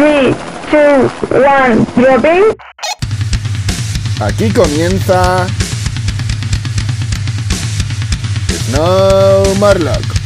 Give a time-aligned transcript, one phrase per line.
[0.00, 0.34] 3,
[0.70, 2.56] 2, 1, dropping.
[4.18, 5.46] Aquí comienza
[8.70, 10.19] Snow Marlock.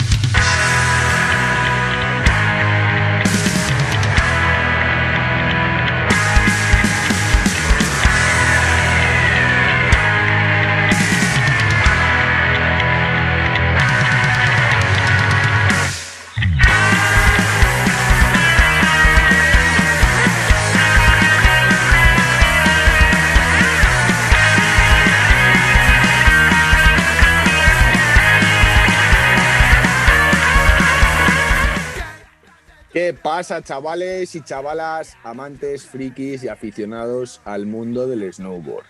[33.36, 38.84] Pasa, chavales y chavalas, amantes, frikis y aficionados al mundo del snowboard?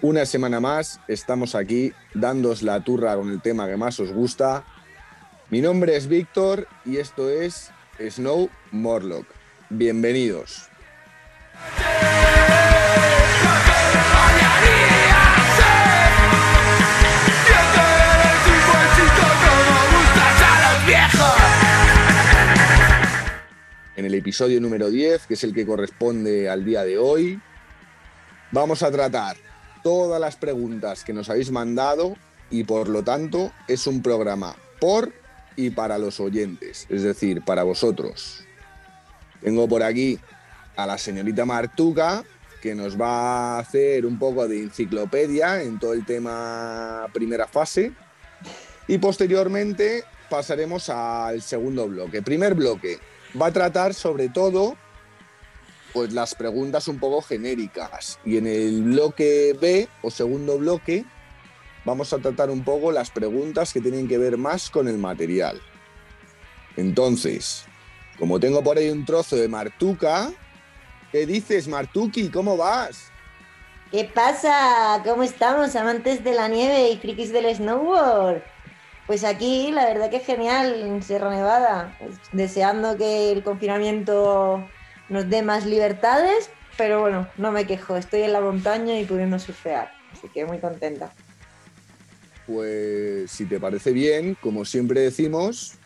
[0.00, 4.64] Una semana más estamos aquí dándos la turra con el tema que más os gusta.
[5.50, 7.70] Mi nombre es Víctor y esto es
[8.00, 9.26] Snow Morlock.
[9.68, 10.70] Bienvenidos.
[23.98, 27.40] En el episodio número 10, que es el que corresponde al día de hoy,
[28.52, 29.36] vamos a tratar
[29.82, 32.14] todas las preguntas que nos habéis mandado
[32.48, 35.12] y por lo tanto es un programa por
[35.56, 38.44] y para los oyentes, es decir, para vosotros.
[39.40, 40.20] Tengo por aquí
[40.76, 42.22] a la señorita Martuca,
[42.62, 47.90] que nos va a hacer un poco de enciclopedia en todo el tema primera fase.
[48.86, 52.22] Y posteriormente pasaremos al segundo bloque.
[52.22, 53.00] Primer bloque
[53.40, 54.76] va a tratar sobre todo
[55.92, 58.18] pues las preguntas un poco genéricas.
[58.24, 61.04] Y en el bloque B o segundo bloque
[61.84, 65.60] vamos a tratar un poco las preguntas que tienen que ver más con el material.
[66.76, 67.64] Entonces,
[68.18, 70.30] como tengo por ahí un trozo de Martuca,
[71.10, 72.28] ¿qué dices, Martuki?
[72.28, 73.10] ¿Cómo vas?
[73.90, 75.00] ¿Qué pasa?
[75.04, 78.42] ¿Cómo estamos, amantes de la nieve y frikis del snowboard?
[79.08, 81.96] Pues aquí, la verdad que es genial, en Sierra Nevada,
[82.32, 84.68] deseando que el confinamiento
[85.08, 89.38] nos dé más libertades, pero bueno, no me quejo, estoy en la montaña y pudiendo
[89.38, 91.10] surfear, así que muy contenta.
[92.46, 95.76] Pues si te parece bien, como siempre decimos,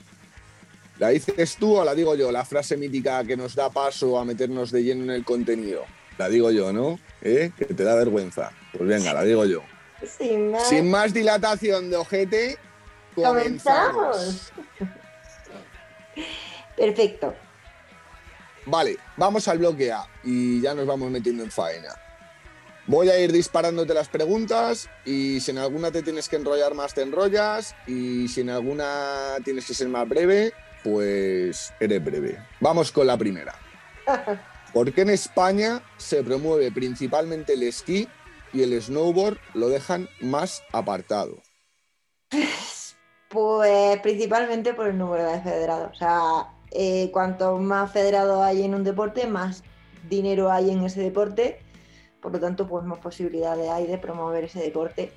[0.98, 2.32] ¿la dices tú o la digo yo?
[2.32, 5.84] La frase mítica que nos da paso a meternos de lleno en el contenido.
[6.18, 6.98] La digo yo, ¿no?
[7.22, 7.52] ¿Eh?
[7.56, 8.50] Que te da vergüenza.
[8.72, 9.62] Pues venga, la digo yo.
[10.18, 12.58] Sin más, Sin más dilatación de ojete,
[13.14, 14.52] comenzamos.
[16.76, 17.34] Perfecto.
[18.66, 21.94] Vale, vamos al bloque A y ya nos vamos metiendo en faena.
[22.86, 26.94] Voy a ir disparándote las preguntas y si en alguna te tienes que enrollar más,
[26.94, 30.52] te enrollas y si en alguna tienes que ser más breve,
[30.82, 32.44] pues eres breve.
[32.60, 33.54] Vamos con la primera.
[34.72, 38.08] ¿Por qué en España se promueve principalmente el esquí
[38.52, 41.40] y el snowboard lo dejan más apartado?
[43.32, 45.90] Pues principalmente por el número de federados.
[45.92, 49.62] O sea, eh, cuanto más federados hay en un deporte, más
[50.08, 51.60] dinero hay en ese deporte.
[52.20, 55.12] Por lo tanto, pues más posibilidades hay de promover ese deporte.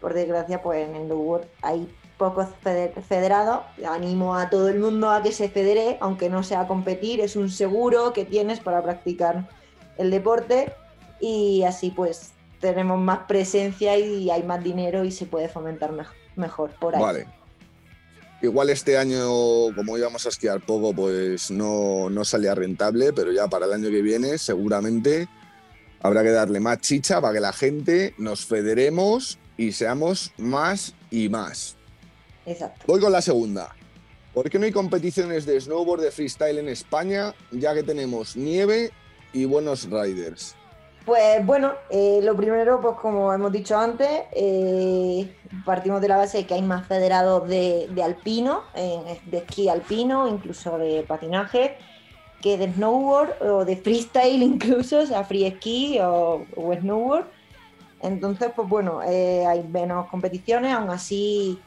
[0.00, 3.62] Por desgracia, pues en el snowboard hay pocos fede- federados.
[3.84, 7.50] Animo a todo el mundo a que se federe, aunque no sea competir, es un
[7.50, 9.48] seguro que tienes para practicar
[9.96, 10.72] el deporte
[11.20, 16.06] y así pues tenemos más presencia y hay más dinero y se puede fomentar mej-
[16.36, 17.02] mejor por ahí.
[17.02, 17.26] Vale.
[18.40, 19.26] Igual este año,
[19.74, 23.90] como íbamos a esquiar poco, pues no, no salía rentable, pero ya para el año
[23.90, 25.28] que viene seguramente
[26.00, 31.28] habrá que darle más chicha para que la gente nos federemos y seamos más y
[31.28, 31.76] más.
[32.46, 32.84] Exacto.
[32.86, 33.74] Voy con la segunda.
[34.32, 38.92] ¿Por qué no hay competiciones de snowboard de freestyle en España, ya que tenemos nieve
[39.32, 40.54] y buenos riders?
[41.04, 45.34] Pues bueno, eh, lo primero, pues como hemos dicho antes, eh,
[45.64, 50.76] partimos de la base de que hay más federados de, alpino, de esquí alpino, incluso
[50.76, 51.78] de patinaje,
[52.40, 57.26] que de snowboard o de freestyle incluso, o sea, free ski o, o snowboard.
[58.00, 61.64] Entonces, pues bueno, eh, hay menos competiciones, aún así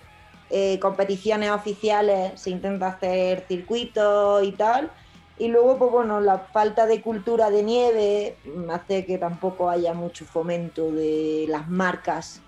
[0.50, 4.92] eh, competiciones oficiales se intenta hacer circuitos y tal.
[5.42, 8.36] Y luego, pues bueno, la falta de cultura de nieve
[8.70, 12.42] hace que tampoco haya mucho fomento de las marcas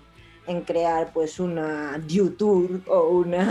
[0.46, 3.50] en crear pues una Dew Tour o una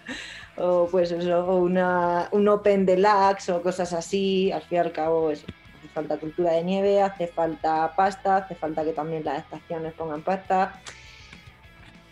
[0.56, 4.50] o pues eso, una, un Open Deluxe o cosas así.
[4.50, 5.46] Al fin y al cabo, eso,
[5.78, 10.22] hace falta cultura de nieve, hace falta pasta, hace falta que también las estaciones pongan
[10.22, 10.80] pasta.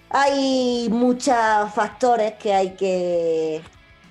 [0.08, 1.34] Hay muchos
[1.74, 3.60] factores que hay que,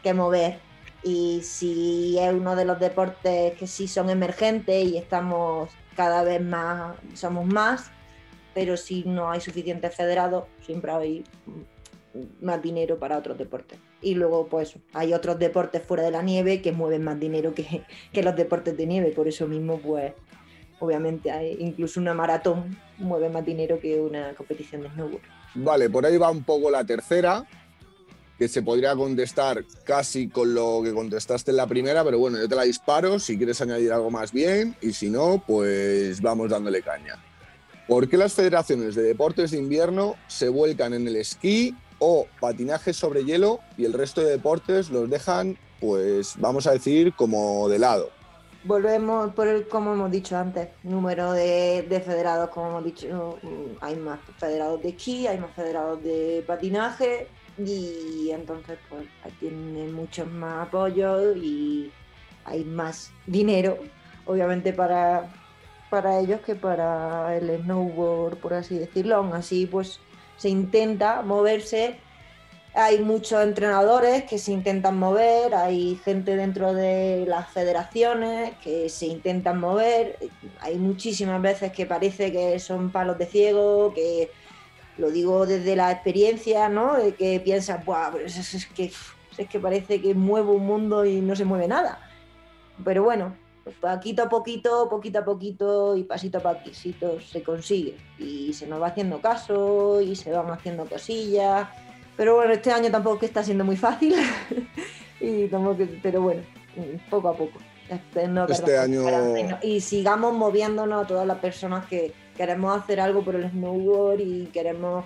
[0.04, 0.69] que mover
[1.04, 6.42] y si es uno de los deportes que sí son emergentes y estamos cada vez
[6.42, 7.92] más, somos más,
[8.54, 11.24] pero si no hay suficientes federados, siempre hay
[12.42, 13.80] más dinero para otros deportes.
[14.02, 17.84] Y luego, pues, hay otros deportes fuera de la nieve que mueven más dinero que,
[18.14, 19.12] que los deportes de nieve.
[19.12, 20.14] Por eso mismo, pues,
[20.80, 25.24] obviamente, hay, incluso una maratón mueve más dinero que una competición de snowboard.
[25.56, 27.46] Vale, por ahí va un poco la tercera,
[28.40, 32.48] que se podría contestar casi con lo que contestaste en la primera, pero bueno, yo
[32.48, 36.82] te la disparo, si quieres añadir algo más bien, y si no, pues vamos dándole
[36.82, 37.22] caña.
[37.86, 42.94] ¿Por qué las federaciones de deportes de invierno se vuelcan en el esquí o patinaje
[42.94, 47.80] sobre hielo y el resto de deportes los dejan, pues vamos a decir, como de
[47.80, 48.10] lado?
[48.64, 53.38] Volvemos por el, como hemos dicho antes, número de, de federados, como hemos dicho,
[53.82, 57.28] hay más federados de esquí, hay más federados de patinaje,
[57.66, 59.06] y entonces pues
[59.40, 61.92] tienen muchos más apoyos y
[62.46, 63.78] hay más dinero,
[64.26, 65.30] obviamente para,
[65.90, 69.30] para ellos que para el snowboard, por así decirlo.
[69.34, 70.00] Así, pues
[70.38, 72.00] se intenta moverse.
[72.74, 79.08] Hay muchos entrenadores que se intentan mover, hay gente dentro de las federaciones que se
[79.08, 80.18] intentan mover.
[80.62, 84.32] Hay muchísimas veces que parece que son palos de ciego, que
[85.00, 86.96] lo digo desde la experiencia, ¿no?
[86.96, 88.92] De que piensas, Buah, es, que,
[89.38, 92.00] es que parece que muevo un mundo y no se mueve nada.
[92.84, 93.36] Pero bueno,
[93.80, 97.96] poquito a poquito, poquito a poquito y pasito a pasito se consigue.
[98.18, 101.68] Y se nos va haciendo caso y se van haciendo cosillas.
[102.18, 104.16] Pero bueno, este año tampoco que está siendo muy fácil.
[105.22, 106.42] y tampoco, pero bueno,
[107.10, 107.60] poco a poco.
[107.90, 109.04] Este, este año...
[109.64, 114.46] Y sigamos moviéndonos a todas las personas que, queremos hacer algo por el snowboard y
[114.54, 115.04] queremos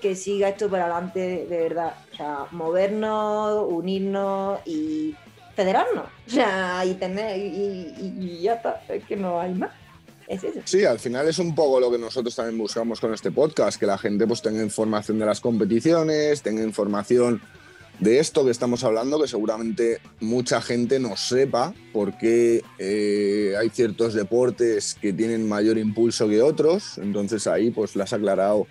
[0.00, 1.94] que siga esto para adelante de verdad.
[2.12, 5.16] O sea, movernos, unirnos y
[5.56, 6.04] federarnos.
[6.28, 9.72] O sea, y tener, y, ya está, es que no hay más.
[10.64, 13.86] Sí, al final es un poco lo que nosotros también buscamos con este podcast, que
[13.86, 17.42] la gente pues tenga información de las competiciones, tenga información
[17.98, 24.14] de esto que estamos hablando, que seguramente mucha gente no sepa porque eh, hay ciertos
[24.14, 28.66] deportes que tienen mayor impulso que otros, entonces ahí pues lo has aclarado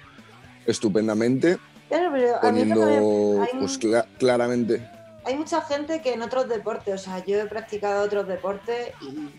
[0.66, 1.58] estupendamente,
[2.42, 3.80] poniendo pues
[4.18, 4.88] claramente.
[5.24, 9.30] Hay mucha gente que en otros deportes, o sea, yo he practicado otros deportes y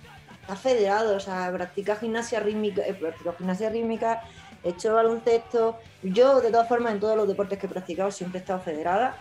[0.41, 4.23] está federado, o sea, practica gimnasia rítmica, he practicado gimnasia rítmica,
[4.65, 8.41] he hecho baloncesto, yo de todas formas en todos los deportes que he practicado siempre
[8.41, 9.17] he estado federada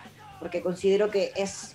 [0.46, 1.74] porque considero que es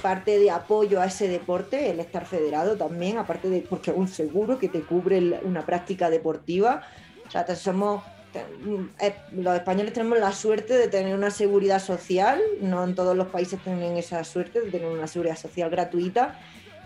[0.00, 4.56] parte de apoyo a ese deporte, el estar federado también, aparte de porque un seguro
[4.56, 6.82] que te cubre una práctica deportiva.
[7.26, 12.84] O sea, somos eh, los españoles tenemos la suerte de tener una seguridad social, no
[12.84, 16.38] en todos los países tienen esa suerte de tener una seguridad social gratuita,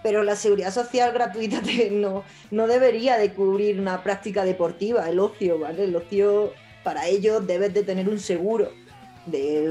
[0.02, 1.60] pero la seguridad social gratuita
[1.90, 5.84] no, no debería de cubrir una práctica deportiva, el ocio, ¿vale?
[5.84, 8.72] El ocio, para ello debes de tener un seguro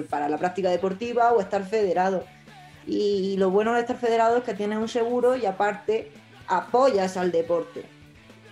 [0.10, 2.24] para la práctica deportiva o estar federado.
[2.86, 6.12] Y lo bueno de estar federado es que tienes un seguro y aparte
[6.48, 7.84] apoyas al deporte.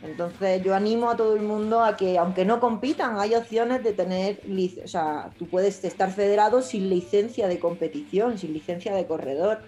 [0.04, 3.94] Entonces yo animo a todo el mundo a que aunque no compitan, hay opciones de
[3.94, 4.42] tener,
[4.84, 9.62] o sea, tú puedes estar federado sin licencia de competición, sin licencia de corredor.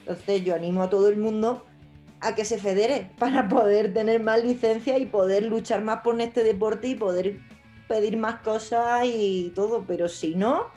[0.00, 1.64] Entonces yo animo a todo el mundo
[2.20, 6.44] a que se federe para poder tener más licencia y poder luchar más por este
[6.44, 7.38] deporte y poder
[7.92, 10.68] pedir más cosas y todo, pero si no,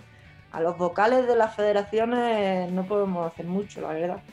[0.51, 4.23] a los vocales de las federaciones no podemos hacer mucho, la verdad.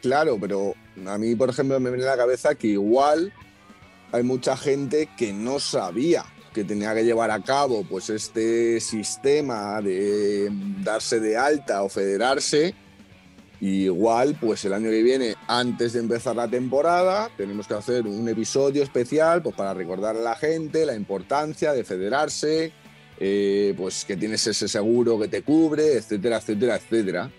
[0.00, 3.32] Claro, pero a mí, por ejemplo, me viene a la cabeza que igual
[4.12, 9.82] hay mucha gente que no sabía que tenía que llevar a cabo pues este sistema
[9.82, 10.48] de
[10.84, 12.76] darse de alta o federarse
[13.60, 18.28] igual, pues el año que viene, antes de empezar la temporada, tenemos que hacer un
[18.28, 22.72] episodio especial pues, para recordar a la gente la importancia de federarse,
[23.18, 27.30] eh, pues que tienes ese seguro que te cubre, etcétera, etcétera, etcétera.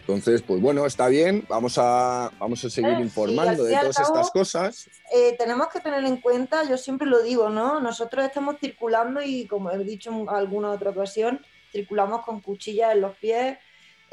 [0.00, 4.88] Entonces, pues bueno, está bien, vamos a, vamos a seguir informando de todas estas cosas.
[5.14, 7.78] Eh, tenemos que tener en cuenta, yo siempre lo digo, ¿no?
[7.78, 11.40] Nosotros estamos circulando y como he dicho en alguna otra ocasión,
[11.70, 13.58] circulamos con cuchillas en los pies,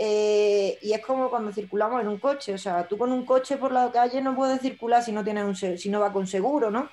[0.02, 3.58] eh, y es como cuando circulamos en un coche, o sea, tú con un coche
[3.58, 6.72] por la calle no puedes circular si no, tienes un, si no va con seguro,
[6.72, 6.88] ¿no?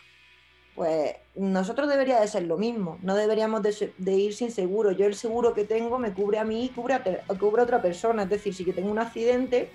[0.75, 4.91] Pues nosotros debería de ser lo mismo, no deberíamos de, ir sin seguro.
[4.91, 7.05] Yo el seguro que tengo me cubre a mí y cubre a,
[7.39, 9.71] cubre otra persona, es decir, si yo tengo un accidente,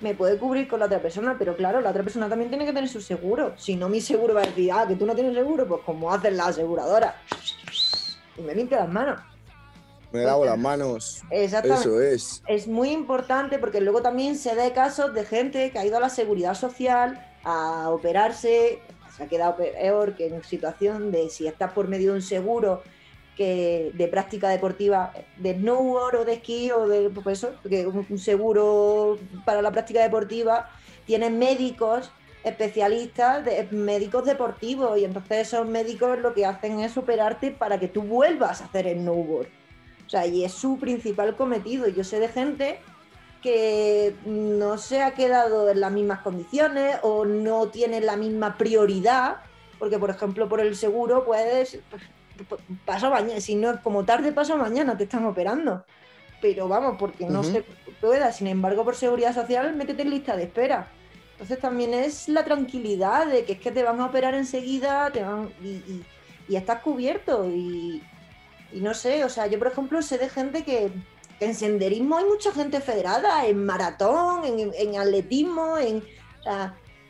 [0.00, 2.72] me puede cubrir con la otra persona, pero claro, la otra persona también tiene que
[2.72, 3.52] tener su seguro.
[3.58, 6.10] Si no, mi seguro va a decir, ah, que tú no tienes seguro, pues como
[6.10, 7.14] hacen las aseguradoras.
[8.38, 9.31] Y me limpia las manos.
[10.12, 11.22] Me lavo las manos.
[11.30, 11.80] Exactamente.
[11.80, 12.42] Eso es.
[12.46, 16.00] Es muy importante porque luego también se da casos de gente que ha ido a
[16.00, 18.80] la seguridad social a operarse,
[19.16, 22.82] se ha quedado peor que en situación de si estás por medio de un seguro
[23.36, 28.18] que de práctica deportiva de snowboard o de esquí o de pues eso, que un
[28.18, 30.70] seguro para la práctica deportiva
[31.06, 32.12] tienen médicos
[32.44, 37.88] especialistas, de, médicos deportivos y entonces esos médicos lo que hacen es operarte para que
[37.88, 39.48] tú vuelvas a hacer snowboard.
[40.12, 41.88] O sea, y es su principal cometido.
[41.88, 42.80] Yo sé de gente
[43.40, 49.38] que no se ha quedado en las mismas condiciones o no tiene la misma prioridad,
[49.78, 51.78] porque por ejemplo por el seguro puedes,
[52.84, 55.82] pasa mañana, si no es como tarde pasa mañana, te están operando.
[56.42, 57.64] Pero vamos, porque no se
[58.02, 60.88] pueda, sin embargo por seguridad social métete en lista de espera.
[61.32, 65.22] Entonces también es la tranquilidad de que es que te van a operar enseguida te
[65.22, 68.02] van, y, estás cubierto y,
[68.72, 70.90] y no sé, o sea, yo por ejemplo sé de gente que
[71.40, 76.02] en senderismo hay mucha gente federada, en maratón, en, atletismo, en,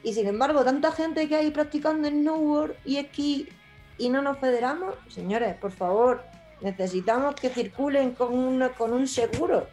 [0.02, 3.49] y sin embargo, tanta gente que hay practicando snowboard y esquí
[3.99, 6.23] y no nos federamos, señores, por favor,
[6.61, 9.66] necesitamos que circulen con, con un seguro.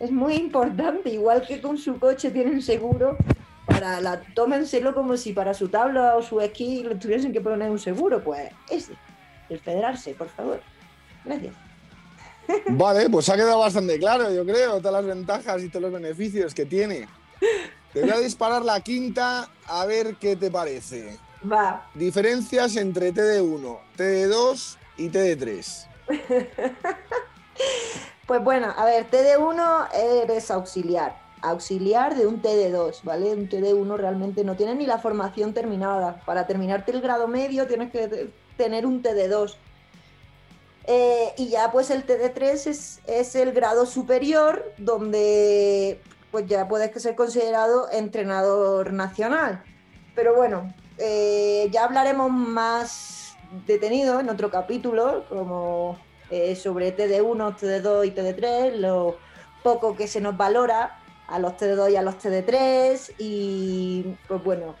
[0.00, 3.16] Es muy importante, igual que con su coche tienen seguro,
[3.66, 7.70] para la, tómenselo como si para su tabla o su esquí le tuviesen que poner
[7.70, 8.94] un seguro, pues ese,
[9.48, 10.60] el federarse, por favor.
[11.24, 11.54] Gracias.
[12.68, 16.54] Vale, pues ha quedado bastante claro, yo creo, todas las ventajas y todos los beneficios
[16.54, 17.08] que tiene.
[17.92, 21.18] Te voy a disparar la quinta a ver qué te parece.
[21.50, 21.88] Va.
[21.94, 25.86] Diferencias entre TD1, TD2 y TD3.
[28.26, 29.88] pues bueno, a ver, TD1
[30.22, 31.20] eres auxiliar.
[31.42, 33.34] Auxiliar de un TD2, ¿vale?
[33.34, 36.20] Un TD1 realmente no tiene ni la formación terminada.
[36.24, 39.56] Para terminarte el grado medio tienes que tener un TD2
[40.84, 47.14] eh, y ya pues el TD3 es, el grado superior donde pues ya puedes ser
[47.14, 49.62] considerado entrenador nacional.
[50.14, 53.36] Pero bueno, eh, ya hablaremos más
[53.66, 55.98] detenido en otro capítulo, como
[56.30, 59.18] eh, sobre TD1, TD2 y TD3, lo
[59.62, 60.98] poco que se nos valora
[61.28, 64.74] a los TD2 y a los TD3 y pues bueno,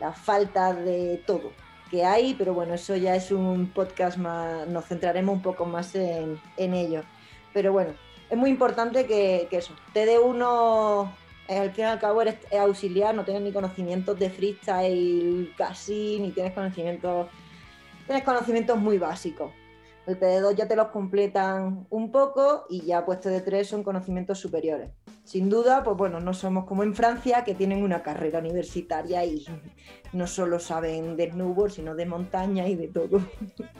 [0.00, 1.52] la falta de todo
[1.90, 5.94] que hay, pero bueno, eso ya es un podcast más, nos centraremos un poco más
[5.94, 7.02] en, ello.
[7.52, 7.94] Pero bueno,
[8.28, 11.10] es muy importante que, eso, TD1
[11.48, 16.18] eh, al fin y al cabo eres auxiliar, no tienes ni conocimientos de freestyle casi,
[16.20, 17.28] ni tienes conocimientos,
[18.06, 19.52] tienes conocimientos muy básicos.
[20.06, 24.90] El TD2 ya te los completan un poco y ya pues TD3 son conocimientos superiores.
[25.24, 29.44] Sin duda, pues bueno, no somos como en Francia que tienen una carrera universitaria y
[30.12, 33.20] no solo saben de snowboard, sino de montaña y de todo.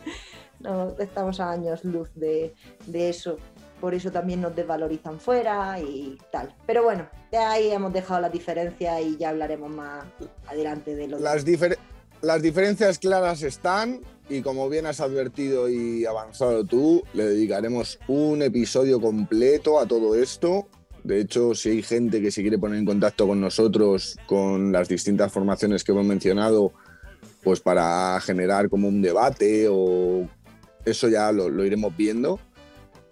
[0.61, 2.55] no, estamos a años luz de,
[2.93, 3.37] eso.
[3.81, 6.53] Por eso también nos desvalorizan fuera y tal.
[6.67, 10.05] Pero bueno, ya ahí hemos dejado las diferencias y ya hablaremos más
[10.49, 11.45] adelante de lo las,
[12.23, 18.43] las diferencias claras están y como bien has advertido y avanzado tú, le dedicaremos un
[18.43, 20.67] episodio completo a todo esto.
[21.05, 24.89] De hecho, si hay gente que se quiere poner en contacto con nosotros con las
[24.89, 26.73] distintas formaciones que hemos mencionado,
[27.45, 30.29] pues para generar como un debate o
[30.85, 32.41] eso ya lo, iremos viendo.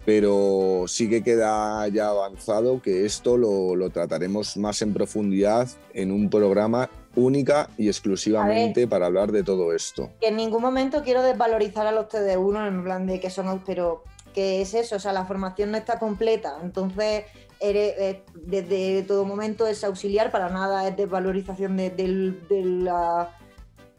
[0.05, 6.11] Pero sí que queda ya avanzado que esto lo, lo trataremos más en profundidad en
[6.11, 10.11] un programa única y exclusivamente para hablar de todo esto.
[10.19, 14.03] Que en ningún momento quiero desvalorizar a los TD1 en plan de que son, pero
[14.33, 17.23] que es eso, o sea, la formación no está completa, entonces
[17.61, 23.37] eres, desde todo momento es auxiliar, para nada es desvalorización de, la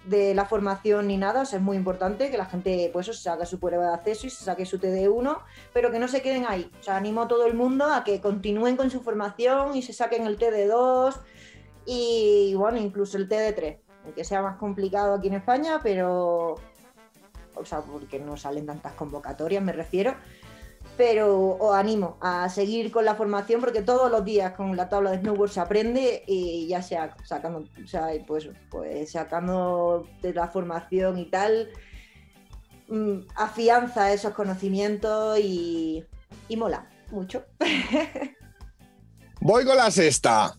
[0.06, 3.28] de la formación ni nada, o sea, es muy importante que la gente pues se
[3.28, 5.38] haga su prueba de acceso y se saque su TD1,
[5.72, 6.70] pero que no se queden ahí.
[6.80, 9.92] O sea, animo a todo el mundo a que continúen con su formación y se
[9.92, 11.16] saquen el TD2,
[11.86, 13.78] y bueno, incluso el TD3,
[14.14, 16.56] que sea más complicado aquí en España, pero,
[17.54, 20.14] o sea, porque no salen tantas convocatorias, me refiero,
[20.97, 25.11] pero os animo a seguir con la formación porque todos los días con la tabla
[25.11, 30.49] de snowboard se aprende y ya sea sacando, o sea, pues, pues sacando de la
[30.49, 31.71] formación y tal,
[32.88, 36.05] mm, afianza esos conocimientos y,
[36.49, 37.45] y mola mucho.
[39.41, 40.57] Voy con la sexta.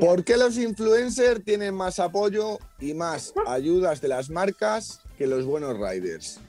[0.00, 5.44] ¿Por qué los influencers tienen más apoyo y más ayudas de las marcas que los
[5.44, 6.40] buenos riders?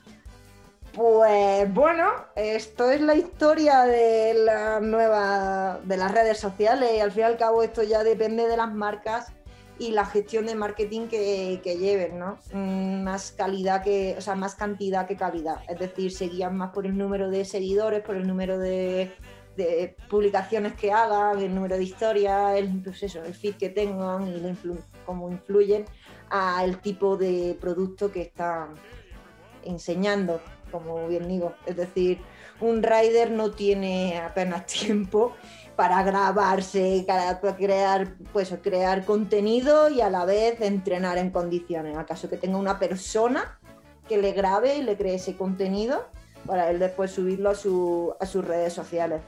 [0.94, 7.12] Pues bueno, esto es la historia de la nueva de las redes sociales y al
[7.12, 9.32] fin y al cabo esto ya depende de las marcas
[9.80, 12.38] y la gestión de marketing que, lleven, ¿no?
[12.54, 15.64] Mm, Más calidad que, o sea, más cantidad que calidad.
[15.70, 19.14] Es decir, se guían más por el número de seguidores, por el número de,
[20.10, 24.40] publicaciones que hagan, el número de historias, el, pues eso, el feed que tengan y
[24.40, 25.86] influ- cómo influyen
[26.30, 28.76] al tipo de producto que están
[29.64, 31.54] enseñando, como bien digo.
[31.66, 32.20] Es decir,
[32.60, 35.34] un rider no tiene apenas tiempo
[35.76, 41.98] para grabarse, para crear, pues, crear contenido y a la vez entrenar en condiciones.
[41.98, 43.60] ¿Acaso que tenga una persona
[44.08, 46.06] que le grabe y le cree ese contenido
[46.46, 49.22] para él después subirlo a, su- a sus redes sociales?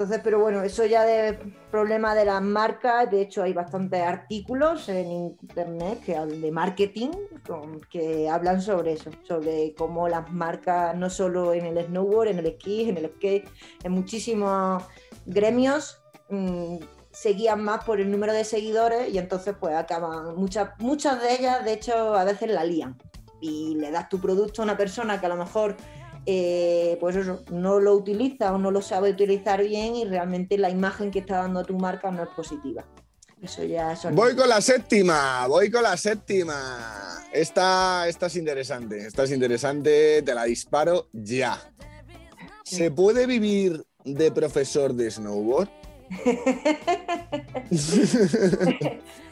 [0.00, 1.34] Entonces, pero bueno, eso ya de
[1.70, 7.10] problema de las marcas, de hecho hay bastantes artículos en internet que de marketing
[7.90, 12.46] que hablan sobre eso, sobre cómo las marcas, no solo en el snowboard, en el
[12.46, 13.46] esquí, en el skate,
[13.84, 14.84] en muchísimos
[15.26, 16.76] gremios mm,
[17.10, 21.34] se guían más por el número de seguidores y entonces pues acaban, muchas, muchas de
[21.34, 22.96] ellas de hecho a veces la lían.
[23.42, 25.76] Y le das tu producto a una persona que a lo mejor
[26.26, 30.70] eh, pues eso, no lo utiliza o no lo sabe utilizar bien y realmente la
[30.70, 32.84] imagen que está dando tu marca no es positiva.
[33.42, 34.14] Eso ya son...
[34.14, 37.24] Voy con la séptima, voy con la séptima.
[37.32, 41.58] Esta, esta es interesante, esta es interesante, te la disparo ya.
[42.64, 45.70] ¿Se puede vivir de profesor de snowboard?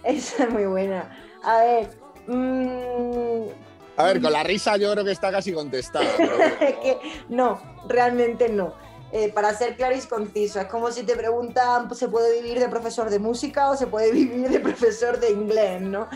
[0.04, 1.10] Esa es muy buena.
[1.42, 1.90] A ver...
[2.28, 3.67] mm,
[3.98, 6.06] A ver, con la risa yo creo que está casi contestada.
[6.16, 6.36] pero
[6.82, 8.72] que no, realmente no.
[9.10, 12.68] Eh, para ser claro y conciso, es como si te preguntan, ¿se puede vivir de
[12.68, 15.80] profesor de música o se puede vivir de profesor de inglés?
[15.80, 16.06] ¿no?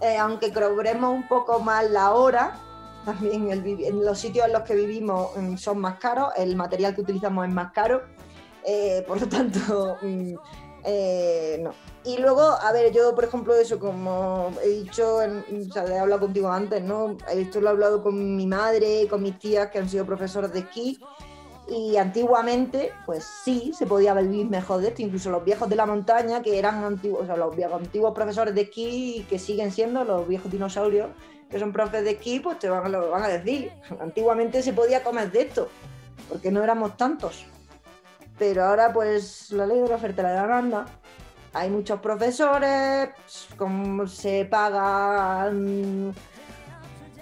[0.00, 2.60] Eh, aunque cobremos un poco más la hora,
[3.04, 3.48] también
[4.00, 7.52] los sitios en los que vivimos mm, son más caros, el material que utilizamos es
[7.52, 8.02] más caro,
[8.64, 10.34] eh, por lo tanto, mm,
[11.62, 11.72] no.
[12.04, 16.20] Y luego, a ver, yo, por ejemplo, eso, como he dicho, o sea, he hablado
[16.20, 17.16] contigo antes, ¿no?
[17.32, 20.60] Esto lo he hablado con mi madre, con mis tías que han sido profesores de
[20.60, 21.00] esquí.
[21.66, 25.00] Y antiguamente, pues sí, se podía vivir mejor de esto.
[25.00, 28.54] Incluso los viejos de la montaña, que eran antiguos, o sea, los viejos, antiguos profesores
[28.54, 31.08] de esquí, que siguen siendo los viejos dinosaurios,
[31.48, 33.72] que son profes de esquí, pues te van, lo van a decir.
[34.00, 35.68] Antiguamente se podía comer de esto,
[36.28, 37.46] porque no éramos tantos.
[38.38, 40.86] Pero ahora, pues, la ley de la oferta y la demanda,
[41.54, 43.10] hay muchos profesores,
[43.56, 46.12] como se pagan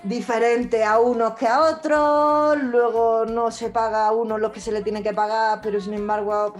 [0.02, 4.72] diferente a unos que a otros, luego no se paga a unos lo que se
[4.72, 6.54] le tiene que pagar, pero sin embargo,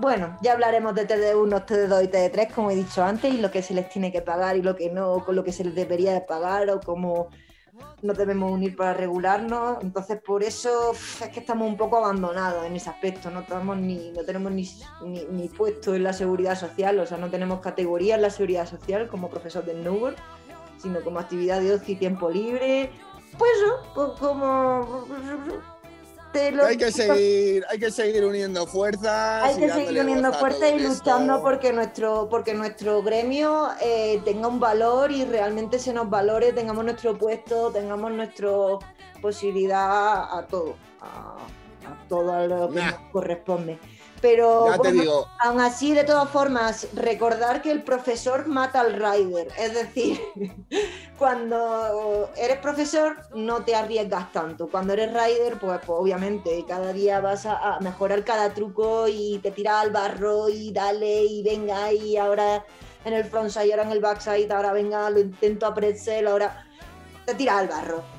[0.00, 3.62] bueno, ya hablaremos de TD1, TD2 y TD3, como he dicho antes, y lo que
[3.62, 6.12] se les tiene que pagar y lo que no, con lo que se les debería
[6.12, 7.28] de pagar o cómo
[8.02, 9.78] nos debemos unir para regularnos.
[9.82, 13.30] Entonces, por eso es que estamos un poco abandonados en ese aspecto.
[13.30, 14.70] No, estamos ni, no tenemos ni,
[15.30, 19.08] ni, puesto en la seguridad social, o sea, no tenemos categoría en la seguridad social
[19.08, 20.16] como profesor de snowboard,
[20.78, 22.90] sino como actividad de ocio y tiempo libre.
[23.36, 25.06] Pues eso, pues como.
[26.52, 29.42] Lo- Hay que seguir, hay que seguir uniendo fuerzas.
[29.44, 30.88] hay y que seguir uniendo fuerzas y esto.
[30.88, 36.52] luchando porque nuestro, porque nuestro gremio eh, tenga un valor y realmente se nos valore,
[36.52, 38.50] tengamos nuestro puesto, tengamos nuestra
[39.22, 41.36] posibilidad a todo, a,
[41.86, 42.90] a todo lo que Nah.
[42.92, 43.78] nos corresponde.
[44.20, 48.80] Pero Ya te bueno, digo, Aún así, de todas formas, recordar que el profesor mata
[48.80, 49.48] al rider.
[49.58, 50.20] Es decir,
[51.18, 54.68] cuando eres profesor no te arriesgas tanto.
[54.68, 59.38] Cuando eres rider, pues, pues, obviamente cada día vas a, a mejorar cada truco y
[59.38, 62.64] te tiras al barro y dale y venga y ahora
[63.04, 66.66] en el frontside, ahora en el backside, ahora venga, lo intento a pretzel, ahora
[67.24, 68.17] te tiras al barro.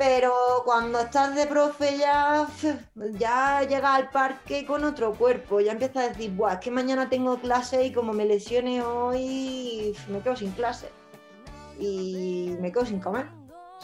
[0.00, 0.32] Pero
[0.64, 2.48] cuando estás de profe ya,
[3.18, 7.10] ya llegas al parque con otro cuerpo, ya empiezas a decir, Buah, es que mañana
[7.10, 10.88] tengo clase y como me lesione hoy, me quedo sin clase.
[11.78, 13.26] Y me quedo sin comer.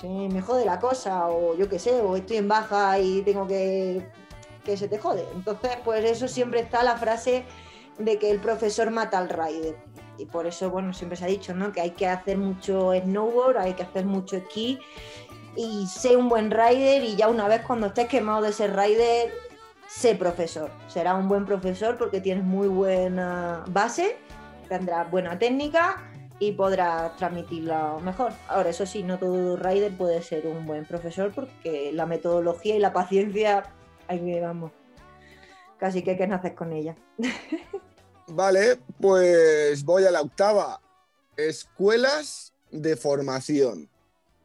[0.00, 3.46] Sí, me jode la cosa, o yo qué sé, o estoy en baja y tengo
[3.46, 4.08] que
[4.64, 5.26] que se te jode.
[5.34, 7.44] Entonces, pues eso siempre está la frase
[7.98, 9.76] de que el profesor mata al rider.
[10.16, 11.72] Y por eso, bueno, siempre se ha dicho, ¿no?
[11.72, 14.78] Que hay que hacer mucho snowboard, hay que hacer mucho esquí
[15.56, 19.32] y sé un buen rider y ya una vez cuando estés quemado de ser rider,
[19.88, 20.70] sé profesor.
[20.88, 24.16] Será un buen profesor porque tienes muy buena base,
[24.68, 26.02] tendrás buena técnica
[26.38, 28.32] y podrás transmitirla mejor.
[28.48, 32.78] Ahora, eso sí, no todo rider puede ser un buen profesor porque la metodología y
[32.78, 33.64] la paciencia,
[34.08, 34.72] hay que, vamos,
[35.78, 36.94] casi que hay que con ella.
[38.28, 40.80] vale, pues voy a la octava.
[41.36, 43.88] Escuelas de formación.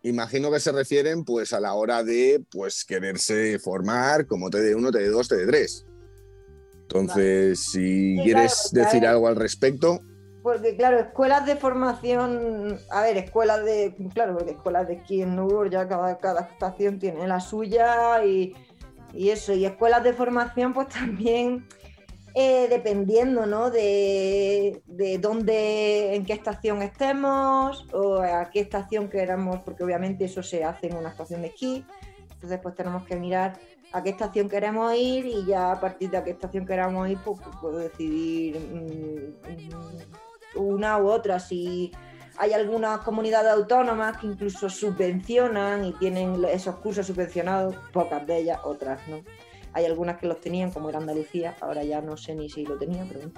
[0.04, 5.28] Imagino que se refieren pues a la hora de pues quererse formar como TD1, TD2,
[5.28, 5.86] TD3.
[6.82, 9.16] Entonces, si Sí, quieres claro, decir claro.
[9.16, 10.02] algo al respecto,
[10.44, 15.38] Porque, claro, escuelas de formación, a ver, escuelas de, claro, porque escuelas de esquí en
[15.70, 18.56] ya cada, cada estación tiene la suya y,
[19.14, 21.68] y eso, y escuelas de formación pues también
[22.34, 23.70] eh, dependiendo, ¿no?
[23.70, 30.42] De, de dónde, en qué estación estemos o a qué estación queramos, porque obviamente eso
[30.42, 31.86] se hace en una estación de esquí,
[32.34, 33.60] entonces pues tenemos que mirar
[33.94, 37.18] a qué estación queremos ir y ya a partir de a qué estación queramos ir,
[37.24, 41.40] pues, pues puedo decidir mm, una u otra.
[41.40, 41.92] Si
[42.38, 48.60] hay algunas comunidades autónomas que incluso subvencionan y tienen esos cursos subvencionados, pocas de ellas,
[48.64, 49.22] otras no.
[49.74, 52.78] Hay algunas que los tenían, como era Andalucía, ahora ya no sé ni si lo
[52.78, 53.32] tenía, pero.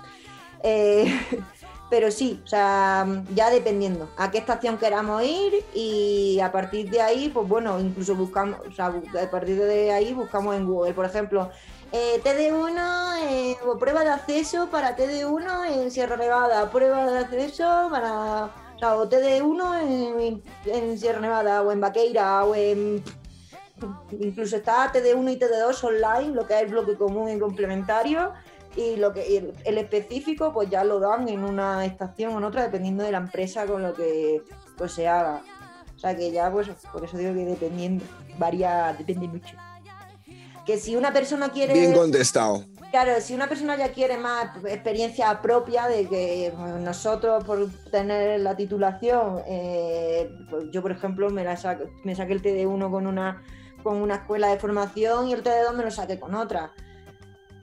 [0.64, 1.06] Eh,
[1.90, 7.02] pero sí, o sea, ya dependiendo a qué estación queramos ir y a partir de
[7.02, 11.06] ahí, pues bueno, incluso buscamos, o sea, a partir de ahí buscamos en Google, por
[11.06, 11.52] ejemplo,
[11.92, 17.90] eh, TD1 eh, o prueba de acceso para TD1 en Sierra Nevada, prueba de acceso
[17.92, 23.04] para, o, sea, o TD1 en, en Sierra Nevada o en Vaqueira o en
[24.20, 28.34] incluso está TD1 y TD2 online, lo que es bloque común y complementario,
[28.76, 32.44] y lo que el, el, específico pues ya lo dan en una estación o en
[32.44, 34.42] otra dependiendo de la empresa con lo que
[34.78, 35.42] pues se haga.
[35.96, 38.04] O sea que ya pues por eso digo que dependiendo,
[38.38, 39.56] varía, depende mucho.
[40.66, 41.74] Que si una persona quiere...
[41.74, 42.64] Bien contestado.
[42.94, 48.56] Claro, si una persona ya quiere más experiencia propia de que nosotros por tener la
[48.56, 53.42] titulación, eh, pues yo por ejemplo me, la saqué, me saqué el TD1 con una,
[53.84, 56.72] con una escuela de formación y el TD2 me lo saqué con otra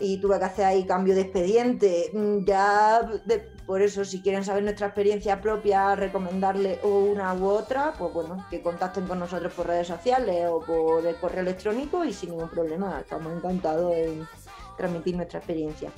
[0.01, 2.11] y tuve que hacer ahí cambio de expediente.
[2.45, 8.13] Ya, de, por eso, si quieren saber nuestra experiencia propia, recomendarle una u otra, pues
[8.13, 12.31] bueno, que contacten con nosotros por redes sociales o por el correo electrónico y sin
[12.31, 14.27] ningún problema, estamos encantados en
[14.77, 15.91] transmitir nuestra experiencia.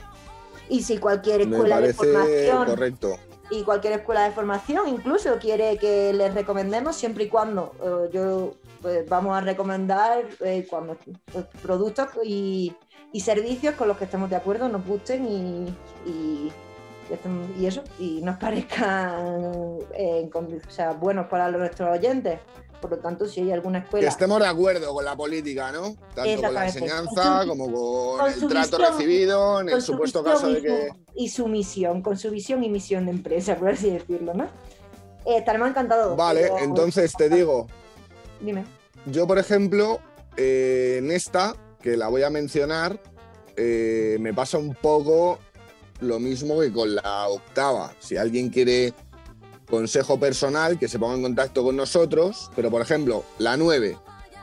[0.68, 3.16] Y si cualquier escuela de formación correcto.
[3.50, 8.54] y cualquier escuela de formación incluso quiere que les recomendemos, siempre y cuando eh, yo
[8.82, 10.98] pues, vamos a recomendar eh, cuando
[11.32, 12.76] pues, productos y
[13.12, 16.52] y servicios con los que estemos de acuerdo, nos gusten y, y,
[17.58, 22.40] y eso, y nos parezcan eh, o sea, buenos para nuestros oyentes.
[22.80, 24.04] Por lo tanto, si hay alguna escuela.
[24.04, 25.94] Que estemos de acuerdo con la política, ¿no?
[26.16, 30.88] Tanto con la enseñanza como con, el trato recibido, en el supuesto caso de que.
[31.14, 34.44] Y su misión, con su visión y misión de empresa, por así decirlo, ¿no?
[35.24, 36.16] Eh, estaremos encantados.
[36.16, 36.58] Vale, pero...
[36.58, 37.68] entonces te digo.
[38.42, 38.64] Dime.
[39.06, 40.00] Yo, por ejemplo,
[40.36, 43.00] eh, en esta que la voy a mencionar,
[43.56, 45.38] eh, me pasa un poco
[46.00, 47.92] lo mismo que con la octava.
[47.98, 48.92] Si alguien quiere
[49.68, 53.96] consejo personal, que se ponga en contacto con nosotros, pero por ejemplo, la 9.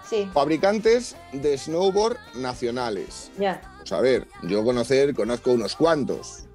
[0.10, 0.28] Sí.
[0.34, 3.32] Fabricantes de snowboard nacionales.
[3.38, 3.62] Ya.
[3.78, 6.46] Pues a ver, yo conocer, conozco unos cuantos.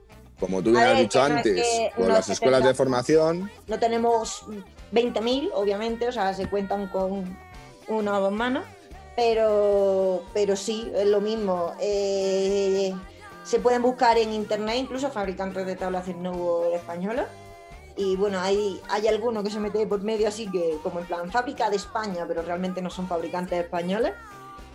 [0.41, 3.51] Como tú bien has dicho antes, que con no las escuelas de formación.
[3.69, 4.45] No tenemos
[4.93, 7.37] 20.000, obviamente, o sea, se cuentan con
[7.89, 8.65] una o dos manos
[9.17, 11.73] pero, pero sí, es lo mismo.
[11.81, 12.95] Eh,
[13.45, 17.27] se pueden buscar en internet incluso fabricantes de tablas de snowboard españolas.
[17.97, 21.31] Y bueno, hay, hay algunos que se mete por medio así que como en plan
[21.31, 24.13] fábrica de España, pero realmente no son fabricantes españoles.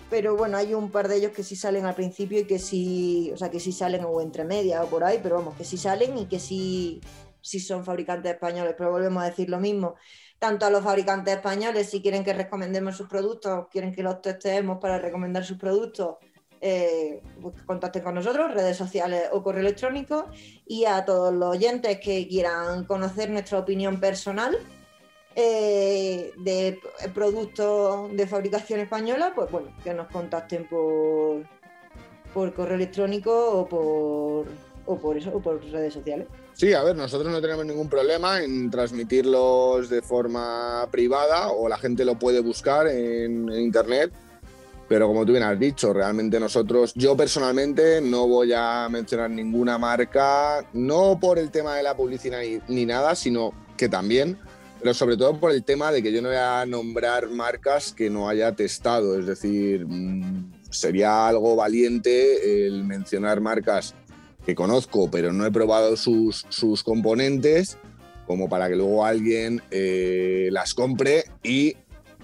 [0.09, 3.29] Pero bueno, hay un par de ellos que sí salen al principio y que sí,
[3.33, 5.77] o sea, que sí salen o entre media o por ahí, pero vamos, que sí
[5.77, 7.01] salen y que sí,
[7.41, 8.75] sí son fabricantes españoles.
[8.77, 9.95] Pero volvemos a decir lo mismo
[10.39, 14.79] tanto a los fabricantes españoles, si quieren que recomendemos sus productos, quieren que los testemos
[14.79, 16.15] para recomendar sus productos,
[16.61, 20.27] eh, pues contacten con nosotros, redes sociales o correo electrónico,
[20.65, 24.57] y a todos los oyentes que quieran conocer nuestra opinión personal
[25.35, 26.79] eh, de
[27.13, 31.43] productos de fabricación española, pues bueno, que nos contacten por,
[32.33, 34.47] por correo electrónico o por,
[34.89, 36.27] o por eso, o por redes sociales.
[36.53, 41.77] Sí, a ver, nosotros no tenemos ningún problema en transmitirlos de forma privada o la
[41.77, 44.11] gente lo puede buscar en, en, internet,
[44.87, 49.77] pero como tú bien has dicho, realmente nosotros, yo personalmente no voy a mencionar ninguna
[49.77, 54.39] marca, no por el tema de la publicidad ni, ni nada, sino que también,
[54.81, 58.09] pero sobre todo por el tema de que yo no voy a nombrar marcas que
[58.09, 59.85] no haya testado, es decir,
[60.71, 63.93] sería algo valiente el mencionar marcas
[64.49, 67.77] que conozco, pero no he probado sus, sus componentes,
[68.25, 71.77] como para que luego alguien eh, las compre y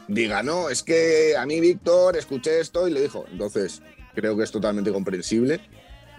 [0.07, 3.25] diga, no, es que a mí Víctor escuché esto y le dijo.
[3.31, 3.83] Entonces,
[4.15, 5.61] creo que es totalmente comprensible,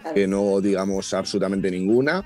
[0.00, 0.14] claro.
[0.14, 2.24] que no digamos absolutamente ninguna.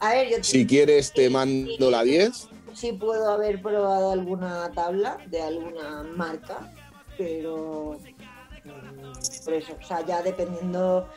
[0.00, 2.48] A ver, yo si quieres, te mando la 10.
[2.72, 6.72] Sí, puedo haber probado alguna tabla de alguna marca,
[7.18, 7.98] pero
[8.64, 11.08] mm, por eso, o sea, ya dependiendo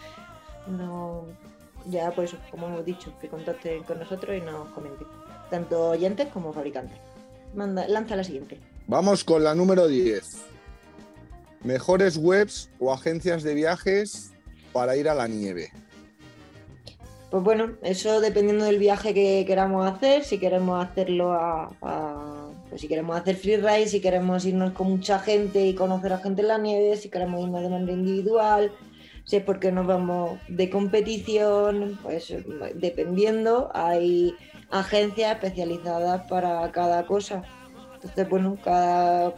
[0.67, 1.25] no,
[1.89, 5.07] ya pues como hemos dicho, que contacten con nosotros y nos comenten,
[5.49, 6.97] tanto oyentes como fabricantes.
[7.55, 8.59] Manda, lanza la siguiente.
[8.87, 10.23] Vamos con la número 10.
[11.63, 14.31] Mejores webs o agencias de viajes
[14.71, 15.71] para ir a la nieve.
[17.31, 22.81] Pues bueno, eso dependiendo del viaje que queramos hacer, si queremos hacerlo a, a- pues
[22.81, 26.47] si queremos hacer freeride, si queremos irnos con mucha gente y conocer a gente en
[26.47, 28.71] la nieve, si queremos irnos de manera individual,
[29.29, 32.33] si es porque nos vamos de competición, pues
[32.73, 34.33] dependiendo, hay
[34.71, 37.43] agencias especializadas para cada cosa.
[37.93, 39.35] Entonces, bueno, cada,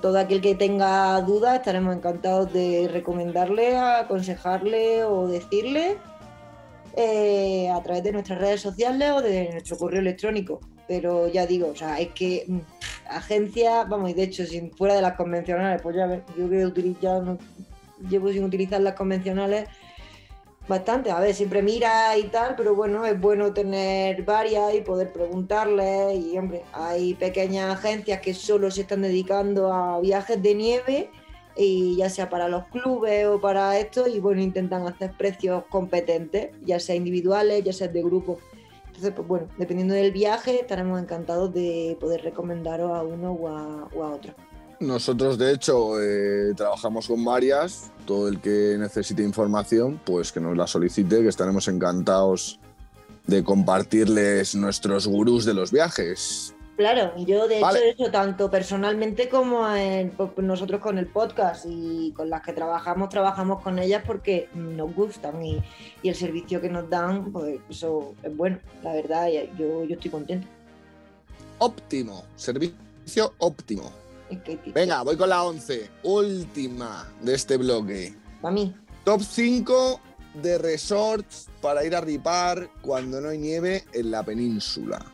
[0.00, 5.98] todo aquel que tenga dudas estaremos encantados de recomendarle, aconsejarle o decirle
[6.96, 10.60] eh, a través de nuestras redes sociales o de nuestro correo electrónico.
[10.88, 12.58] Pero ya digo, o sea, es que mm,
[13.10, 16.56] agencia, vamos, y de hecho, sin fuera de las convencionales, pues ya ves, yo que
[17.02, 17.36] no-
[18.08, 19.68] llevo sin utilizar las convencionales
[20.68, 21.10] bastante.
[21.10, 26.16] A ver, siempre mira y tal, pero bueno, es bueno tener varias y poder preguntarles.
[26.16, 31.10] Y hombre, hay pequeñas agencias que solo se están dedicando a viajes de nieve
[31.56, 36.50] y ya sea para los clubes o para esto, y bueno, intentan hacer precios competentes,
[36.64, 38.38] ya sea individuales, ya sea de grupo.
[38.86, 44.04] Entonces, pues bueno, dependiendo del viaje, estaremos encantados de poder recomendaros a uno o o
[44.04, 44.34] a otro.
[44.80, 47.90] Nosotros, de hecho, eh, trabajamos con varias.
[48.06, 52.58] Todo el que necesite información, pues que nos la solicite, que estaremos encantados
[53.26, 56.54] de compartirles nuestros gurús de los viajes.
[56.78, 57.90] Claro, y yo de Vale.
[57.90, 63.10] hecho eso tanto personalmente como en- nosotros con el podcast y con las que trabajamos,
[63.10, 65.62] trabajamos con ellas porque nos gustan y,
[66.02, 70.10] y el servicio que nos dan, pues eso es bueno, la verdad, yo, yo estoy
[70.10, 70.48] contenta.
[71.58, 73.92] Óptimo, servicio óptimo.
[74.30, 78.14] Es Venga, voy con la 11, última de este bloque.
[78.40, 80.00] Para mí, Top 5
[80.42, 85.04] de resorts para ir a ripar cuando no hay nieve en la península.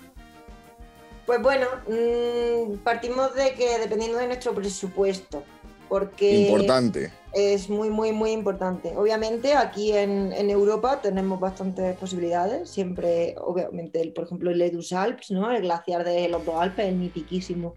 [1.25, 5.43] Pues bueno, mm, partimos de que dependiendo de nuestro presupuesto,
[5.89, 7.13] porque Importante.
[7.33, 8.93] es muy, muy, muy importante.
[8.97, 14.93] Obviamente aquí en, en Europa tenemos bastantes posibilidades, siempre, obviamente, el- por ejemplo, el Ledus
[14.93, 15.51] Alps, ¿no?
[15.51, 17.75] el glaciar de los dos Alpes, el mitiquísimo,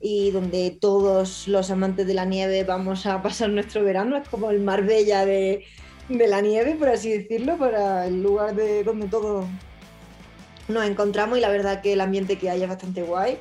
[0.00, 4.50] y donde todos los amantes de la nieve vamos a pasar nuestro verano, es como
[4.50, 5.64] el Marbella de,
[6.08, 9.46] de la nieve, por así decirlo, para el lugar de donde todos
[10.68, 13.38] nos encontramos y la verdad que el ambiente que hay es bastante guay.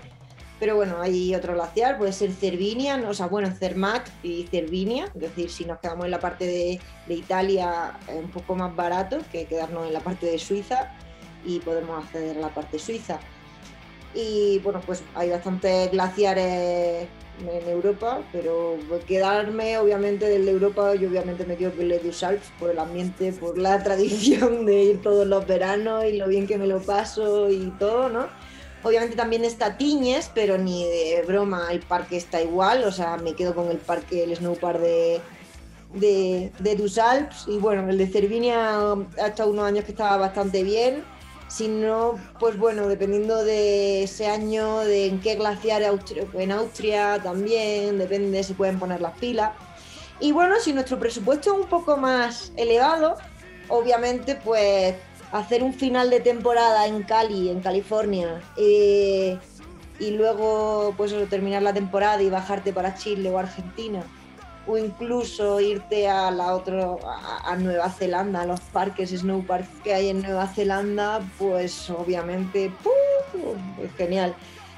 [0.60, 5.22] Pero bueno, hay otro glaciar, puede ser Cervinia, o sea, bueno, Cermat y Cervinia, es
[5.22, 9.20] decir, si nos quedamos en la parte de, de Italia es un poco más barato
[9.32, 10.98] que quedarnos en la parte de Suiza
[11.46, 13.20] y podemos acceder a la parte suiza.
[14.18, 17.08] Y bueno, pues hay bastantes glaciares
[17.40, 18.76] en Europa, pero
[19.08, 22.80] quedarme obviamente del de Europa, yo obviamente me quedo con el Ledus Alps por el
[22.80, 26.82] ambiente, por la tradición de ir todos los veranos y lo bien que me lo
[26.82, 28.26] paso y todo, ¿no?
[28.82, 33.34] Obviamente también está Tiñes, pero ni de broma el parque está igual, o sea, me
[33.34, 35.22] quedo con el parque, el snowpark de,
[35.94, 41.04] de, de y bueno, el de Cervinia ha estado unos años que estaba bastante bien.
[41.48, 47.98] Si no, pues bueno, dependiendo de ese año, de en qué glaciar en Austria también,
[47.98, 49.52] depende, se pueden poner las pilas.
[50.20, 53.16] Y bueno, si nuestro presupuesto es un poco más elevado,
[53.70, 54.96] obviamente pues
[55.32, 59.38] hacer un final de temporada en Cali, en California, eh,
[60.00, 64.04] y luego pues eso, terminar la temporada y bajarte para Chile o Argentina,
[64.68, 70.10] o incluso irte a la otro, a, Nueva Zelanda, a los parques, snowparks que hay
[70.10, 72.72] en Nueva Zelanda, pues obviamente
[73.84, 74.36] es genial.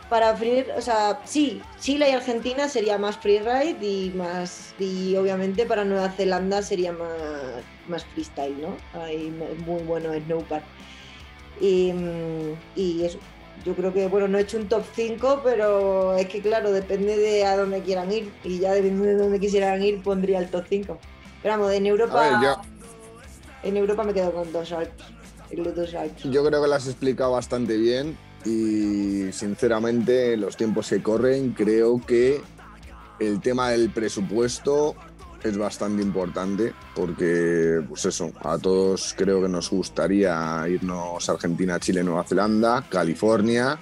[0.10, 5.66] Para free, o sea, sí, Chile y Argentina sería más freeride y más y obviamente
[5.66, 8.76] para Nueva Zelanda sería más, más freestyle, ¿no?
[9.00, 9.30] Hay
[9.66, 10.64] muy bueno snowpark.
[11.62, 13.20] Y, mm, y eso,
[13.66, 17.18] yo creo que, bueno, no he hecho un top 5, pero es que, claro, depende
[17.18, 18.32] de a dónde quieran ir.
[18.44, 20.98] Y ya dependiendo de dónde quisieran ir, pondría el top 5.
[21.42, 22.62] Pero vamos, en Europa, A ver, yo-
[23.64, 25.04] en Europa me quedo con dos Alps.
[25.52, 26.24] Los dos Alps.
[26.24, 32.00] Yo creo que lo has explicado bastante bien y sinceramente los tiempos que corren creo
[32.06, 32.42] que
[33.20, 34.96] el tema del presupuesto
[35.44, 41.80] es bastante importante porque pues eso, a todos creo que nos gustaría irnos a Argentina,
[41.80, 43.78] Chile, Nueva Zelanda, California,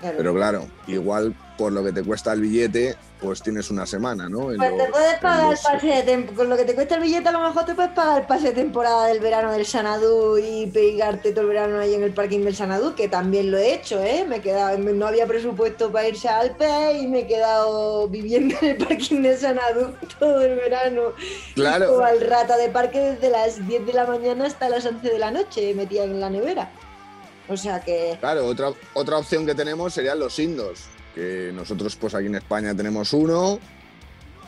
[0.00, 0.14] Claro.
[0.16, 4.52] pero claro, igual por lo que te cuesta el billete, pues tienes una semana, ¿no?
[4.52, 6.36] En Pues te puedes pagar el pase de temporada.
[6.36, 8.46] Con lo que te cuesta el billete, a lo mejor te puedes pagar el pase
[8.46, 12.44] de temporada del verano del Sanadú y pegarte todo el verano ahí en el parking
[12.44, 14.24] del Sanadú, que también lo he hecho, ¿eh?
[14.26, 18.54] Me he quedado, no había presupuesto para irse a Alpes y me he quedado viviendo
[18.62, 21.12] en el parking del Sanadú todo el verano.
[21.56, 21.88] Claro.
[21.88, 25.18] Como al rata de parque desde las 10 de la mañana hasta las 11 de
[25.18, 26.70] la noche, metida en la nevera.
[27.48, 28.16] O sea que.
[28.20, 32.74] Claro, otra, otra opción que tenemos serían los indos, que nosotros pues aquí en España
[32.74, 33.58] tenemos uno,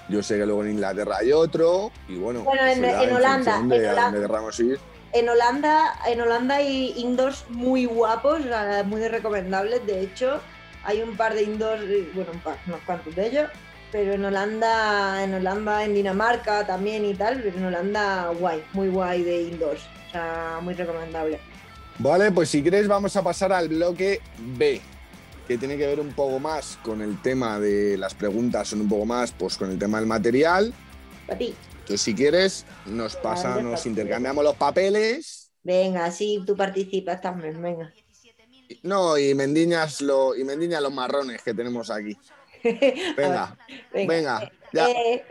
[0.09, 4.59] yo sé que luego en Inglaterra hay otro, y bueno, Bueno, en- Holanda, en Holanda.
[4.59, 4.79] ir.
[5.13, 8.41] En Holanda, en Holanda hay indoors muy guapos,
[8.87, 9.85] muy recomendables.
[9.87, 10.41] De hecho,
[10.85, 13.51] hay un par de indoors, eh, bueno, un par, unos cuantos de ellos.
[13.91, 18.87] Pero en Holanda, en Holanda, en Dinamarca también y tal, pero en Holanda guay, muy
[18.89, 19.83] guay de indoors.
[20.09, 21.41] O sea, muy recomendable.
[21.99, 24.81] Vale, pues si quieres vamos a pasar al bloque B,
[25.51, 28.89] que tiene que ver un poco más con el tema de las preguntas, son un
[28.89, 30.73] poco más pues con el tema del material.
[31.27, 31.57] Para ti.
[31.73, 35.51] Entonces si quieres nos pasa, Vale, nos intercambiamos los papeles.
[35.65, 37.93] Venga, así tú participas también, venga.
[38.85, 42.17] No, y mendiñas, lo, y mendiñas los marrones que tenemos aquí.
[43.17, 43.57] Venga,
[43.93, 45.25] venga, ya, Eh,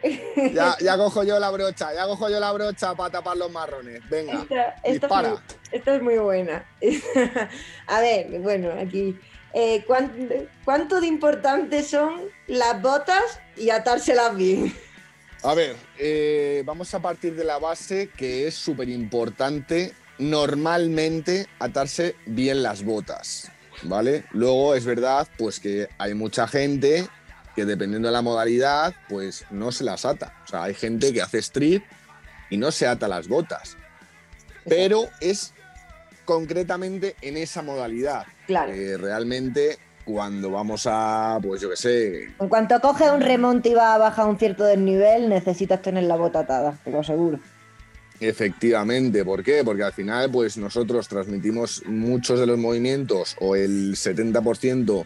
[0.54, 4.02] ya, ya cojo yo la brocha, ya cojo yo la brocha para tapar los marrones.
[4.10, 5.30] Venga, Esta, esta es dispara.
[5.30, 5.40] muy,
[5.72, 6.68] esta es muy buena.
[7.88, 9.18] A ver, bueno, aquí.
[9.54, 10.12] Eh, ¿cuán-
[10.66, 13.24] ¿Cuánto de importantes son las botas
[13.58, 14.74] y atárselas bien?
[15.44, 22.16] A ver, eh, vamos a partir de la base que es súper importante normalmente atarse
[22.26, 23.50] bien las botas,
[23.84, 24.26] ¿vale?
[24.32, 27.08] Luego es verdad, pues que hay mucha gente
[27.56, 30.36] que dependiendo de la modalidad, pues no se las ata.
[30.46, 31.82] O sea, hay gente que hace street
[32.50, 33.78] y no se ata las botas,
[34.68, 35.54] pero es
[36.26, 38.26] concretamente en esa modalidad.
[38.50, 38.74] Claro.
[38.74, 43.76] que realmente cuando vamos a, pues yo qué sé, En cuanto coges un remonte y
[43.76, 47.40] vas a bajar un cierto desnivel, necesitas tener la bota atada, te lo aseguro.
[48.20, 49.64] Efectivamente, ¿por qué?
[49.64, 55.06] Porque al final, pues nosotros transmitimos muchos de los movimientos o el 70%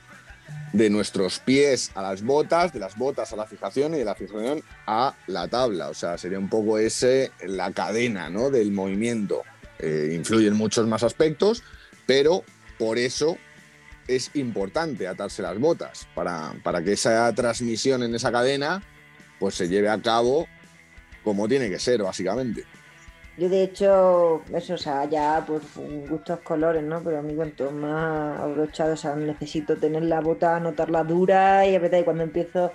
[0.72, 4.16] de nuestros pies a las botas, de las botas a la fijación y de la
[4.16, 5.90] fijación a la tabla.
[5.90, 8.50] O sea, sería un poco ese la cadena ¿no?
[8.50, 9.44] del movimiento.
[9.80, 11.62] Eh, influyen muchos más aspectos,
[12.06, 12.46] pero
[12.84, 13.38] por eso
[14.10, 18.84] es importante atarse las botas, para, para que esa transmisión en esa cadena
[19.39, 20.48] pues se lleve a cabo
[21.24, 22.65] como tiene que ser, básicamente.
[23.38, 25.62] Yo de hecho, eso, o sea, ya por
[26.10, 27.02] gustos colores, ¿no?
[27.02, 31.76] Pero a mí cuanto más abrochado, o sea, necesito tener la bota, notarla dura y
[31.76, 32.74] a veces cuando empiezo,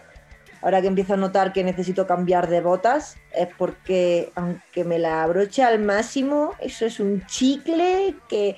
[0.62, 5.22] ahora que empiezo a notar que necesito cambiar de botas, es porque aunque me la
[5.22, 8.56] abroche al máximo, eso es un chicle que,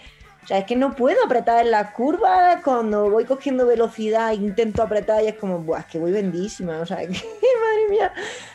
[0.50, 5.22] sea, es que no puedo apretar en las curvas, cuando voy cogiendo velocidad intento apretar
[5.22, 8.12] y es como, buah, es que voy bendísima, o sea, que madre mía,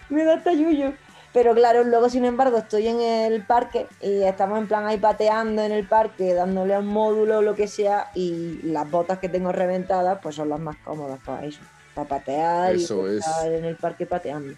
[0.10, 0.92] me da hasta yuyo.
[1.32, 5.62] Pero claro, luego sin embargo estoy en el parque y estamos en plan ahí pateando
[5.62, 9.30] en el parque, dándole a un módulo o lo que sea, y las botas que
[9.30, 11.62] tengo reventadas pues son las más cómodas para eso,
[11.94, 13.26] para patear Eso y es.
[13.26, 14.54] estar en el parque pateando.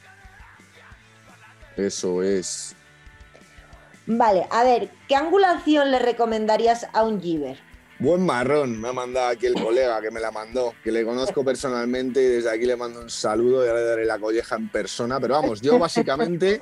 [1.75, 2.75] Eso es.
[4.07, 7.59] Vale, a ver, ¿qué angulación le recomendarías a un Giver?
[7.99, 11.43] Buen marrón, me ha mandado aquí el colega que me la mandó, que le conozco
[11.43, 14.69] personalmente y desde aquí le mando un saludo y ahora le daré la colleja en
[14.69, 15.19] persona.
[15.19, 16.61] Pero vamos, yo básicamente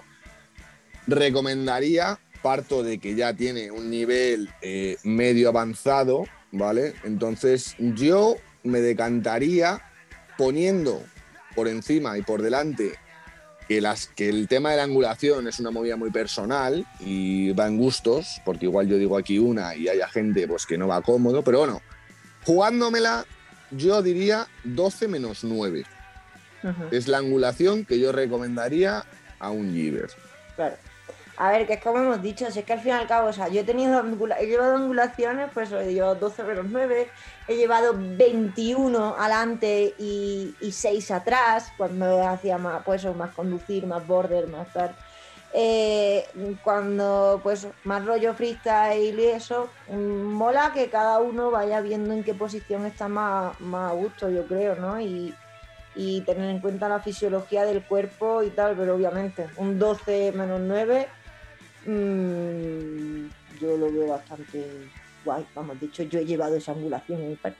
[1.06, 6.96] recomendaría, parto de que ya tiene un nivel eh, medio avanzado, ¿vale?
[7.04, 9.82] Entonces yo me decantaría
[10.36, 11.04] poniendo
[11.54, 12.96] por encima y por delante
[13.68, 17.68] que, las, que el tema de la angulación es una movida muy personal y va
[17.68, 21.02] en gustos, porque igual yo digo aquí una y haya gente pues, que no va
[21.02, 21.82] cómodo, pero bueno,
[22.44, 23.26] jugándomela
[23.72, 25.84] yo diría 12 menos 9.
[26.90, 29.06] Es la angulación que yo recomendaría
[29.38, 30.10] a un Giver.
[30.56, 30.76] Claro.
[31.38, 33.28] A ver, que es como hemos dicho, si es que al fin y al cabo,
[33.28, 34.02] o sea, yo he tenido
[34.40, 37.10] he llevado angulaciones, pues he llevado 12 menos 9,
[37.50, 44.06] he llevado 21 adelante y, y 6 atrás, cuando hacía más, pues, más conducir, más
[44.08, 44.96] border, más tal.
[45.54, 46.26] Eh,
[46.64, 52.24] cuando, pues, más rollo freestyle y eso, mm, mola que cada uno vaya viendo en
[52.24, 55.00] qué posición está más, más a gusto, yo creo, ¿no?
[55.02, 55.36] Y,
[55.96, 60.62] y tener en cuenta la fisiología del cuerpo y tal, pero obviamente un 12 menos
[60.62, 61.08] 9
[61.86, 64.92] mm, yo lo veo bastante
[65.24, 67.60] guay, vamos, de hecho yo he llevado esa angulación en el parque.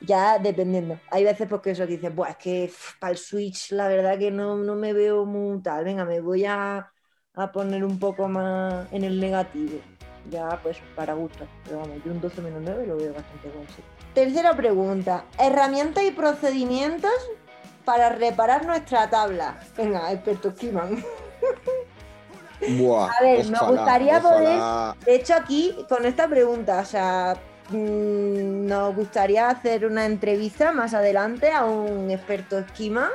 [0.00, 4.18] Ya dependiendo, hay veces porque eso dices, Buah, es que para el Switch la verdad
[4.18, 6.92] que no, no me veo muy tal, venga, me voy a,
[7.34, 9.82] a poner un poco más en el negativo.
[10.24, 11.48] ya pues para gusto.
[11.64, 13.70] Pero vamos, yo un 12 menos 9 lo veo bastante bueno.
[13.74, 13.82] sí.
[14.12, 17.12] Tercera pregunta, herramientas y procedimientos
[17.84, 19.60] para reparar nuestra tabla.
[19.76, 21.02] Venga, experto Kiman.
[22.66, 24.96] Buah, A ver, me gustaría ojalá.
[25.04, 27.36] De hecho, aquí, con esta pregunta, o sea,
[27.70, 33.10] mm, nos gustaría hacer una entrevista más adelante a un experto esquima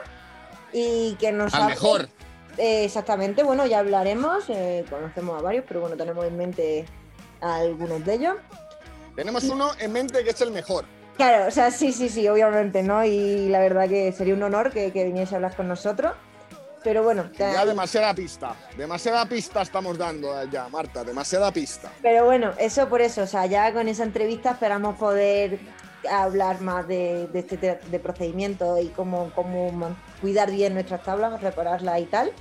[0.71, 2.09] y que nos Al hable- mejor.
[2.57, 6.85] Eh, exactamente, bueno, ya hablaremos, eh, conocemos a varios, pero bueno, tenemos en mente
[7.41, 8.35] a algunos de ellos.
[9.15, 10.85] Tenemos uno en mente que es el mejor.
[11.17, 13.03] Claro, o sea, sí, sí, sí, obviamente, ¿no?
[13.05, 16.13] Y la verdad que sería un honor que, que viniese a hablar con nosotros.
[16.83, 18.55] Pero bueno, Ya demasiada pista.
[18.77, 21.03] Demasiada pista estamos dando ya, Marta.
[21.03, 21.91] Demasiada pista.
[22.01, 25.59] Pero bueno, eso por eso, o sea, ya con esa entrevista esperamos poder
[26.11, 31.41] hablar más de, de este te- de procedimiento y cómo, cómo cuidar bien nuestras tablas,
[31.41, 32.31] repararlas y tal.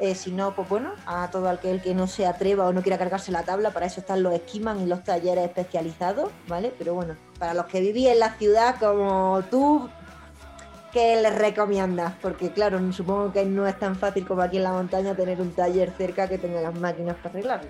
[0.00, 2.98] Eh, si no, pues bueno, a todo aquel que no se atreva o no quiera
[2.98, 6.72] cargarse la tabla, para eso están los esquiman y los talleres especializados, ¿vale?
[6.78, 9.88] Pero bueno, para los que vivís en la ciudad como tú,
[10.94, 12.14] ¿qué les recomiendas?
[12.22, 15.50] Porque claro, supongo que no es tan fácil como aquí en la montaña tener un
[15.52, 17.68] taller cerca que tenga las máquinas para arreglarlo.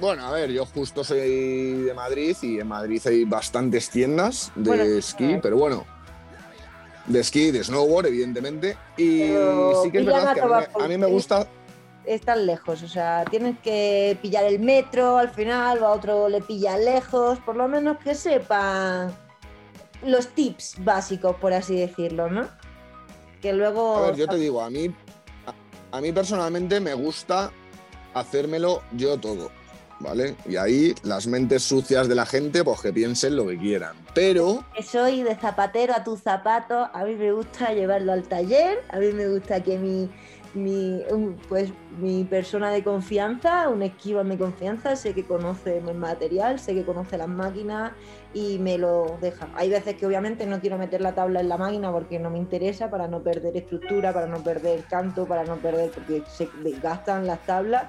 [0.00, 4.68] Bueno, a ver, yo justo soy de Madrid y en Madrid hay bastantes tiendas de
[4.68, 5.40] Bueno, esquí, eh.
[5.40, 5.84] pero bueno,
[7.06, 8.76] de esquí, de snowboard, evidentemente.
[8.96, 10.96] Y Pero sí que es verdad a que a mí, me- a mí por me
[10.96, 11.08] culo.
[11.10, 11.46] gusta.
[12.06, 16.42] están lejos, o sea, tienes que pillar el metro al final, o a otro le
[16.42, 19.10] pilla lejos, por lo menos que sepan
[20.04, 22.48] los tips básicos, por así decirlo, ¿no?
[23.40, 23.96] Que luego...
[23.96, 24.94] A ver, yo te digo, a mí,
[25.46, 27.50] a, a mí personalmente me gusta
[28.14, 29.50] hacérmelo yo todo,
[30.00, 30.36] ¿vale?
[30.46, 33.96] Y ahí las mentes sucias de la gente, pues que piensen lo que quieran.
[34.14, 38.82] Pero que soy de zapatero a tu zapato, a mí me gusta llevarlo al taller,
[38.90, 40.08] a mí me gusta que mi,
[40.54, 41.02] mi,
[41.48, 46.74] pues, mi persona de confianza, un esquiva de confianza, sé que conoce el material, sé
[46.74, 47.92] que conoce las máquinas
[48.32, 49.48] y me lo deja.
[49.54, 52.38] Hay veces que obviamente no quiero meter la tabla en la máquina porque no me
[52.38, 57.26] interesa, para no perder estructura, para no perder canto, para no perder, porque se desgastan
[57.26, 57.84] las tablas.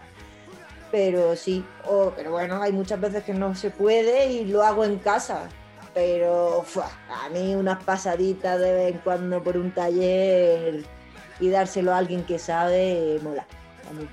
[0.92, 4.86] Pero sí, o- pero bueno, hay muchas veces que no se puede y lo hago
[4.86, 5.50] en casa.
[5.94, 6.64] Pero
[7.10, 10.84] a mí unas pasaditas de vez en cuando por un taller
[11.40, 13.46] y dárselo a alguien que sabe, mola.
[13.90, 14.08] a mí.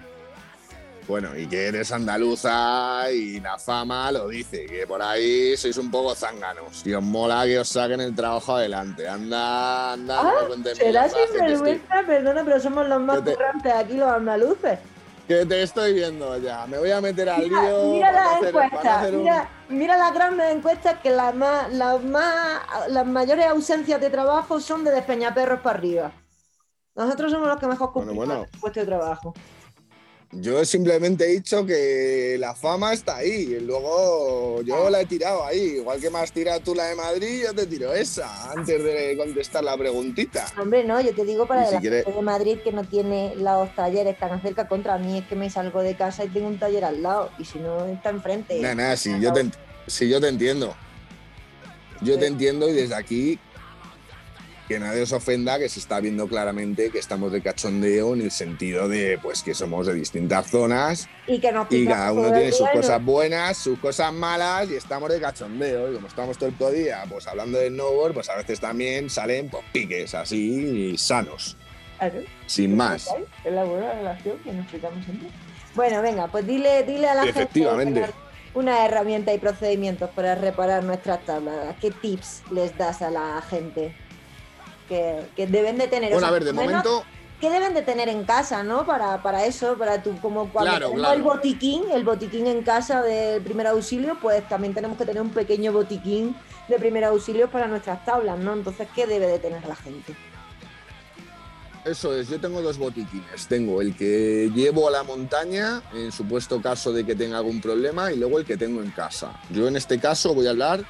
[1.09, 5.91] bueno, y que eres andaluza y la fama lo dice, que por ahí sois un
[5.91, 6.87] poco zánganos.
[6.87, 9.09] Y os mola que os saquen el trabajo adelante.
[9.09, 13.73] Anda, anda, Ah, no Será te estoy- sinvergüenza, perdona, pero somos los más te- currantes
[13.73, 14.79] aquí, los andaluces.
[15.29, 16.67] Que te estoy viendo ya.
[16.67, 17.93] Me voy a meter al Mira, lío.
[17.93, 22.61] mira las encuestas, hacer un- mira, mira las grandes encuestas que las más, las más,
[22.89, 26.13] las mayores ausencias de trabajo son de despeñaperros para arriba.
[26.95, 28.47] Nosotros somos los que mejor Bueno, cumplimos bueno.
[28.53, 29.35] el puesto de trabajo.
[30.35, 33.59] Yo simplemente he dicho que la fama está ahí.
[33.61, 34.63] Luego Ah.
[34.65, 35.77] yo la he tirado ahí.
[35.77, 39.15] Igual que me has tirado tú la de Madrid, yo te tiro esa antes de
[39.19, 40.47] contestar la preguntita.
[40.59, 43.35] Hombre, no, yo te digo para si la quiere- gente de Madrid que no tiene
[43.37, 46.59] los talleres tan cerca contra mí, es que me salgo de casa y tengo un
[46.59, 48.59] taller al lado, y si no, está enfrente.
[48.61, 49.51] Nada, nada, si yo te,
[49.87, 50.75] si yo te entiendo.
[52.01, 53.39] Yo te entiendo y desde aquí
[54.73, 58.31] que nadie os ofenda, que se está viendo claramente que estamos de cachondeo en el
[58.31, 62.33] sentido de pues que somos de distintas zonas Y que nos y pillamos cada uno
[62.33, 65.93] tiene sus y cosas buenas, sus cosas malas y estamos de cachondeo.
[65.93, 69.51] Y como estamos todo el día pues hablando de snowboard, pues a veces también salen
[69.51, 71.59] pues piques así sanos,
[71.99, 73.09] Claro, sin más.
[73.45, 75.29] Es la buena relación que nos explicamos siempre.
[75.75, 78.01] Bueno, venga, pues dile, dile a la Efectivamente.
[78.01, 78.15] gente
[78.55, 81.75] una herramienta y procedimientos para reparar nuestras tablas.
[81.81, 83.95] ¿Qué tips les das a la gente?
[84.89, 86.11] Que, que deben de tener.
[86.13, 87.05] o Bueno, sea, a ver, de momento,
[87.41, 88.87] ¿Qué deben de tener en casa, no?
[88.87, 91.17] Para, para eso, para tu, como cuando Claro, tenemos claro.
[91.17, 95.31] el botiquín, el botiquín en casa del primer auxilio, pues también tenemos que tener un
[95.31, 96.37] pequeño botiquín
[96.69, 98.53] de primer auxilio para nuestras tablas, ¿no?
[98.53, 100.15] Entonces, ¿qué debe de tener la gente?
[101.85, 103.49] Eso es, yo tengo dos botiquines.
[103.49, 108.13] Tengo el que llevo a la montaña en supuesto caso de que tenga algún problema
[108.13, 109.33] y luego el que tengo en casa.
[109.51, 110.85] Yo en este caso voy a hablar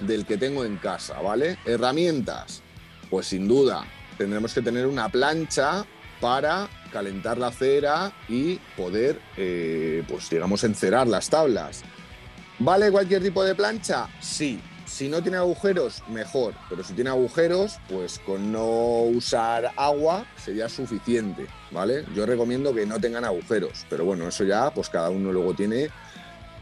[0.00, 1.58] del que tengo en casa, ¿vale?
[1.66, 2.62] Herramientas.
[3.10, 3.84] Pues sin duda,
[4.16, 5.84] tendremos que tener una plancha
[6.20, 11.82] para calentar la cera y poder, eh, pues digamos, encerar las tablas.
[12.58, 14.08] ¿Vale cualquier tipo de plancha?
[14.20, 14.60] Sí.
[14.84, 16.54] Si no tiene agujeros, mejor.
[16.70, 22.04] Pero si tiene agujeros, pues con no usar agua sería suficiente, ¿vale?
[22.14, 23.84] Yo recomiendo que no tengan agujeros.
[23.90, 25.90] Pero bueno, eso ya, pues cada uno luego tiene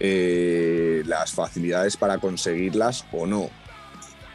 [0.01, 3.49] eh, las facilidades para conseguirlas o no.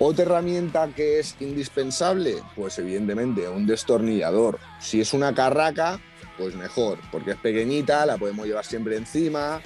[0.03, 4.57] Otra herramienta que es indispensable, pues evidentemente un destornillador.
[4.79, 5.99] Si es una carraca,
[6.39, 9.61] pues mejor, porque es pequeñita, la podemos llevar siempre encima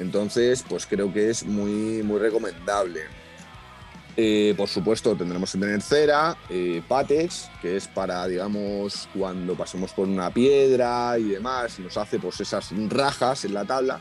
[0.00, 3.02] Entonces, pues creo que es muy, muy recomendable.
[4.16, 9.92] Eh, por supuesto, tendremos que tener cera, eh, patex, que es para, digamos, cuando pasemos
[9.92, 14.00] por una piedra y demás, nos hace pues esas rajas en la tabla,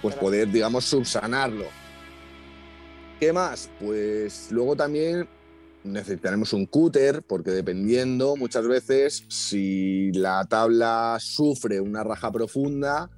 [0.00, 1.87] pues poder, digamos, subsanarlo.
[3.20, 3.68] ¿Qué más?
[3.80, 5.28] Pues luego también
[5.82, 13.10] necesitaremos un cúter, porque dependiendo muchas veces si la tabla sufre una raja profunda,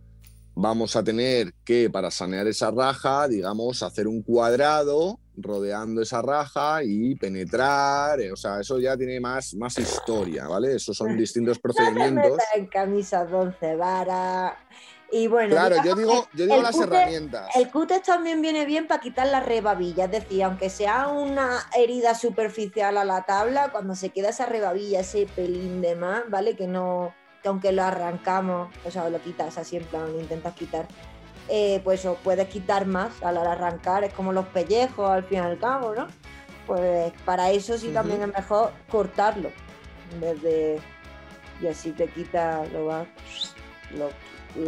[0.55, 6.83] vamos a tener que, para sanear esa raja, digamos, hacer un cuadrado rodeando esa raja
[6.83, 8.21] y penetrar.
[8.21, 10.77] Eh, o sea, eso ya tiene más, más historia, ¿vale?
[10.77, 12.39] Esos son distintos procedimientos.
[12.57, 14.55] en camisas 11 varas.
[15.13, 17.49] Y bueno, claro, yo digo, yo digo las herramientas.
[17.57, 22.15] El cúter también viene bien para quitar la rebabilla, es decir, aunque sea una herida
[22.15, 26.55] superficial a la tabla, cuando se queda esa rebabilla, ese pelín de más, ¿vale?
[26.55, 30.55] Que no, que aunque lo arrancamos, o sea, lo quitas así en plan, lo intentas
[30.55, 30.87] quitar,
[31.49, 35.11] eh, pues o puedes quitar más a la hora de arrancar, es como los pellejos
[35.11, 36.07] al fin y al cabo, ¿no?
[36.69, 39.51] Pues para eso sí también es mejor cortarlo,
[40.13, 40.81] en vez de...
[41.61, 43.09] Y así te quita, lo vas...
[43.93, 44.09] Lo,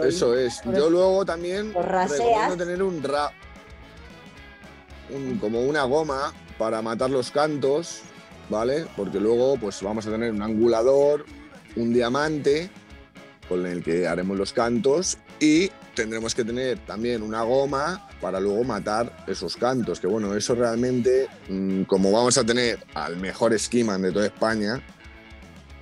[0.05, 0.61] eso es.
[0.65, 3.33] Yo luego también recomiendo tener un, ra
[5.11, 8.03] un como una goma para matar los cantos,
[8.49, 8.87] ¿vale?
[8.97, 11.27] Porque luego pues vamos a tener un angulador,
[11.77, 12.71] un diamante
[13.49, 18.65] con el que haremos los cantos y tendremos que tener también una goma para luego
[18.65, 24.01] matar esos cantos, que bueno, eso realmente, mm, como vamos a tener al mejor esquiman
[24.03, 24.81] de toda España,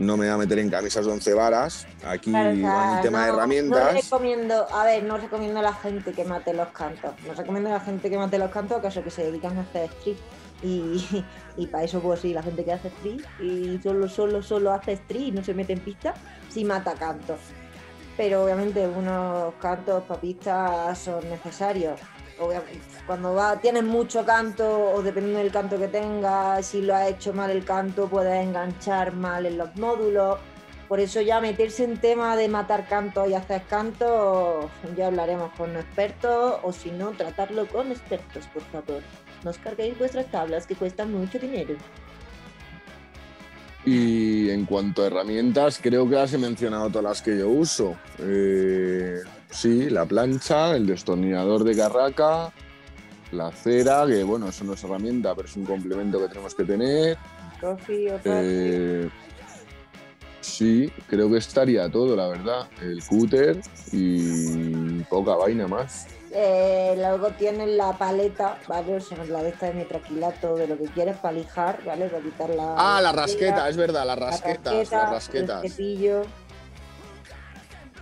[0.01, 3.29] no me voy a meter en camisas de once varas, aquí en el tema de
[3.29, 3.95] herramientas.
[3.95, 7.69] No recomiendo, a ver, no recomiendo a la gente que mate los cantos, no recomiendo
[7.69, 10.17] a la gente que mate los cantos, acaso que se dedican a hacer street
[10.63, 11.25] y,
[11.59, 14.93] y para eso, pues sí, la gente que hace street y solo, solo, solo hace
[14.93, 16.15] street y no se mete en pista,
[16.49, 17.39] sí mata cantos.
[18.17, 22.01] Pero obviamente unos cantos papistas son necesarios.
[23.07, 27.32] Cuando va, tienes mucho canto o dependiendo del canto que tengas, si lo ha hecho
[27.32, 30.38] mal el canto, puedes enganchar mal en los módulos.
[30.88, 34.66] Por eso ya meterse en tema de matar cantos y hacer cantos,
[34.97, 39.03] ya hablaremos con expertos o si no, tratarlo con expertos, por favor.
[39.45, 41.76] No os carguéis vuestras tablas que cuestan mucho dinero.
[43.84, 47.97] Y en cuanto a herramientas, creo que he mencionado todas las que yo uso.
[48.18, 49.20] Eh,
[49.51, 52.53] sí, la plancha, el destornillador de carraca,
[53.33, 56.65] la cera, que bueno, eso no es herramienta, pero es un complemento que tenemos que
[56.65, 57.19] tener.
[58.25, 59.09] Eh,
[60.41, 62.69] sí, creo que estaría todo, la verdad.
[62.81, 63.61] El cúter
[63.93, 66.07] y poca vaina más.
[66.33, 68.97] Eh, luego tienen la paleta, ¿vale?
[68.97, 72.09] O sea, la de esta de metraquilato, de lo que quieres para lijar, ¿vale?
[72.09, 72.75] Para quitar la.
[72.79, 74.91] Ah, la rasqueta, es verdad, las rasquetas.
[74.91, 75.65] las rasquetas.
[75.65, 76.23] El cepillo.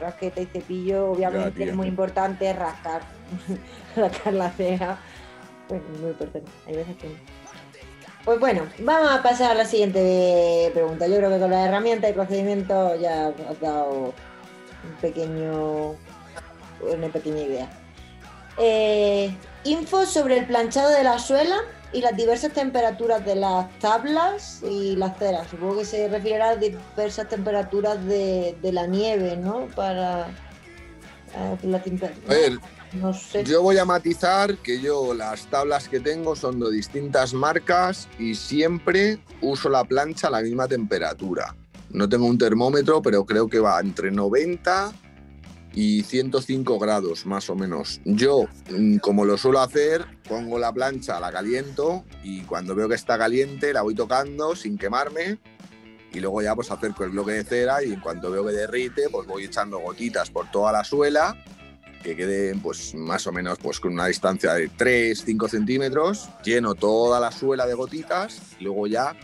[0.01, 3.03] Rasqueta y cepillo, obviamente es muy importante rascar.
[3.97, 4.99] rascar la ceja.
[5.69, 6.51] Bueno, muy importante.
[6.67, 7.17] Hay veces que.
[8.25, 11.07] Pues bueno, vamos a pasar a la siguiente pregunta.
[11.07, 14.13] Yo creo que con la herramienta y procedimiento ya has dado
[14.85, 15.95] un pequeño.
[16.81, 17.71] una pequeña idea.
[18.59, 19.35] Eh,
[19.65, 21.57] info sobre el planchado de la suela
[21.93, 25.49] y las diversas temperaturas de las tablas y las ceras.
[25.49, 29.67] Supongo que se refiere a diversas temperaturas de, la nieve, ¿no?
[29.75, 32.27] Para eh, la temperatura.
[32.27, 32.59] A ver,
[32.93, 33.45] no sé.
[33.45, 38.35] yo voy a matizar que yo las tablas que tengo son de distintas marcas y
[38.35, 41.55] siempre uso la plancha a la misma temperatura.
[41.91, 44.93] No tengo un termómetro, pero creo que va entre 90
[45.75, 48.01] y 105 grados más o menos.
[48.05, 52.95] Yo, mm, como lo suelo hacer, pongo la plancha, la caliento y cuando veo que
[52.95, 55.39] está caliente la voy tocando sin quemarme
[56.13, 59.09] y luego ya pues acerco el bloque de cera y en cuanto veo que derrite
[59.11, 61.37] pues voy echando gotitas por toda la suela
[62.03, 67.21] que queden pues más o menos pues con una distancia de 3-5 centímetros, lleno toda
[67.21, 69.17] la suela de gotitas y luego ya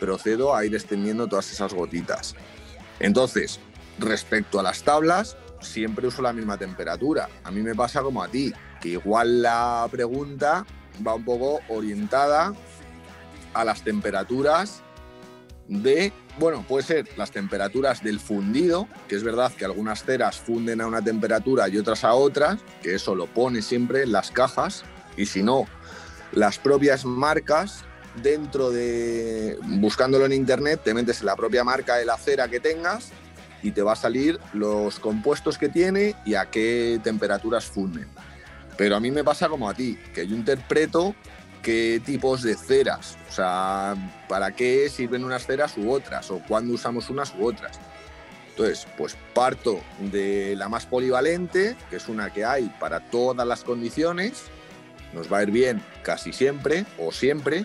[0.00, 2.34] procedo a ir extendiendo todas esas gotitas.
[3.00, 3.60] Entonces,
[3.98, 7.28] respecto a las tablas, siempre uso la misma temperatura.
[7.42, 10.64] A mí me pasa como a ti, que igual la pregunta
[11.04, 12.54] va un poco orientada
[13.54, 14.82] a las temperaturas
[15.68, 20.80] de, bueno, puede ser las temperaturas del fundido, que es verdad que algunas ceras funden
[20.80, 24.84] a una temperatura y otras a otras, que eso lo pone siempre en las cajas,
[25.16, 25.66] y si no,
[26.32, 27.84] las propias marcas
[28.22, 32.60] dentro de, buscándolo en internet, te metes en la propia marca de la cera que
[32.60, 33.10] tengas
[33.64, 38.06] y te va a salir los compuestos que tiene y a qué temperaturas funden.
[38.76, 41.14] Pero a mí me pasa como a ti, que yo interpreto
[41.62, 43.94] qué tipos de ceras, o sea,
[44.28, 47.80] para qué sirven unas ceras u otras, o cuándo usamos unas u otras.
[48.50, 53.64] Entonces, pues parto de la más polivalente, que es una que hay para todas las
[53.64, 54.42] condiciones,
[55.14, 57.64] nos va a ir bien casi siempre o siempre,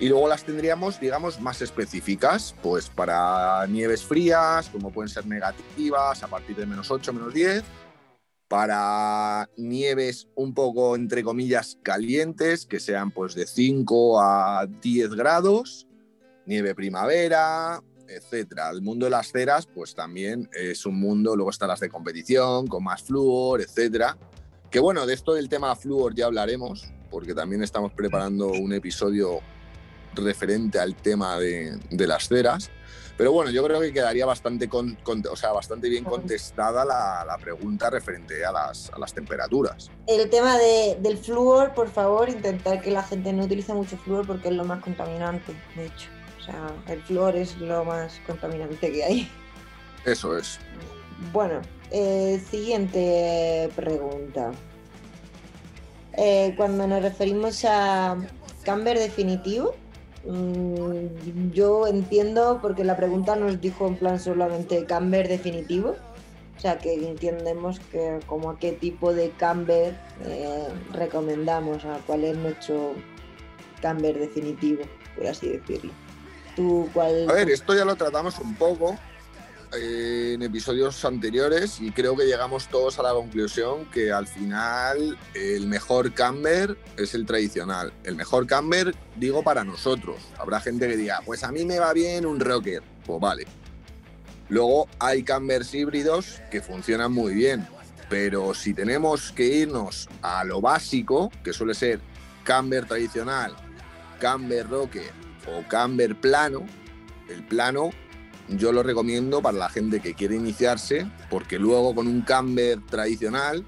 [0.00, 6.22] y luego las tendríamos, digamos, más específicas, pues para nieves frías, como pueden ser negativas,
[6.22, 7.62] a partir de menos 8, menos 10,
[8.48, 15.86] para nieves un poco, entre comillas, calientes, que sean pues de 5 a 10 grados,
[16.46, 18.70] nieve primavera, etcétera.
[18.70, 22.66] El mundo de las ceras, pues también es un mundo, luego están las de competición,
[22.66, 24.16] con más flúor, etcétera.
[24.70, 29.40] Que bueno, de esto del tema flúor ya hablaremos, porque también estamos preparando un episodio
[30.14, 32.70] referente al tema de, de las ceras.
[33.16, 37.22] Pero bueno, yo creo que quedaría bastante, con, con, o sea, bastante bien contestada la,
[37.26, 39.90] la pregunta referente a las, a las, temperaturas.
[40.06, 44.26] El tema de, del flúor, por favor, intentar que la gente no utilice mucho flúor
[44.26, 46.08] porque es lo más contaminante, de hecho.
[46.40, 49.30] O sea, el flúor es lo más contaminante que hay.
[50.06, 50.58] Eso es.
[51.30, 54.52] Bueno, eh, siguiente pregunta.
[56.14, 58.16] Eh, cuando nos referimos a
[58.64, 59.74] camber definitivo,
[60.24, 65.96] Mm, yo entiendo porque la pregunta nos dijo en plan solamente camber definitivo.
[66.56, 72.24] O sea que entendemos que como a qué tipo de camber eh, recomendamos, a cuál
[72.24, 72.92] es nuestro
[73.80, 74.82] camber definitivo,
[75.16, 75.92] por así decirlo.
[77.30, 78.98] A ver, esto ya lo tratamos un poco
[79.72, 85.66] en episodios anteriores y creo que llegamos todos a la conclusión que al final el
[85.66, 87.92] mejor camber es el tradicional.
[88.04, 90.16] El mejor camber, digo, para nosotros.
[90.38, 92.82] Habrá gente que diga, pues a mí me va bien un rocker.
[93.06, 93.46] Pues vale.
[94.48, 97.66] Luego hay cambers híbridos que funcionan muy bien.
[98.08, 102.00] Pero si tenemos que irnos a lo básico, que suele ser
[102.42, 103.54] camber tradicional,
[104.18, 105.12] camber rocker
[105.46, 106.66] o camber plano,
[107.28, 107.90] el plano
[108.56, 113.64] yo lo recomiendo para la gente que quiere iniciarse, porque luego con un camber tradicional,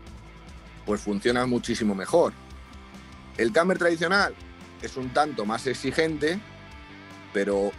[0.84, 2.32] pues funciona muchísimo mejor.
[3.36, 4.34] El camber tradicional
[4.82, 6.38] es un tanto más exigente,
[7.32, 7.70] pero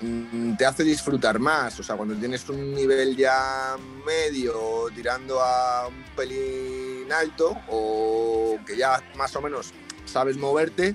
[0.00, 1.78] mm, te hace disfrutar más.
[1.80, 3.76] O sea, cuando tienes un nivel ya
[4.06, 9.72] medio tirando a un pelín alto o que ya más o menos
[10.04, 10.94] sabes moverte,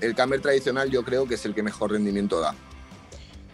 [0.00, 2.54] el camber tradicional yo creo que es el que mejor rendimiento da.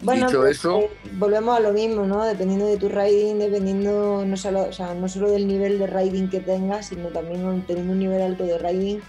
[0.01, 2.23] Bueno, Dicho pues, eso, eh, volvemos a lo mismo, ¿no?
[2.23, 6.29] Dependiendo de tu riding, dependiendo no solo, o sea, no solo del nivel de riding
[6.29, 9.01] que tengas, sino también teniendo un nivel alto de riding,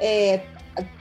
[0.00, 0.42] eh,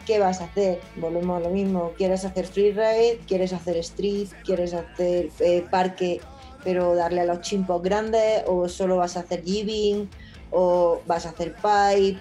[0.06, 0.80] ¿qué vas a hacer?
[0.98, 1.94] Volvemos a lo mismo.
[1.98, 3.20] ¿Quieres hacer freeride?
[3.28, 4.28] ¿Quieres hacer street?
[4.44, 6.22] ¿Quieres hacer eh, parque,
[6.64, 8.44] pero darle a los chimpos grandes?
[8.46, 10.10] ¿O solo vas a hacer giving?
[10.52, 12.20] ¿O vas a hacer pipe?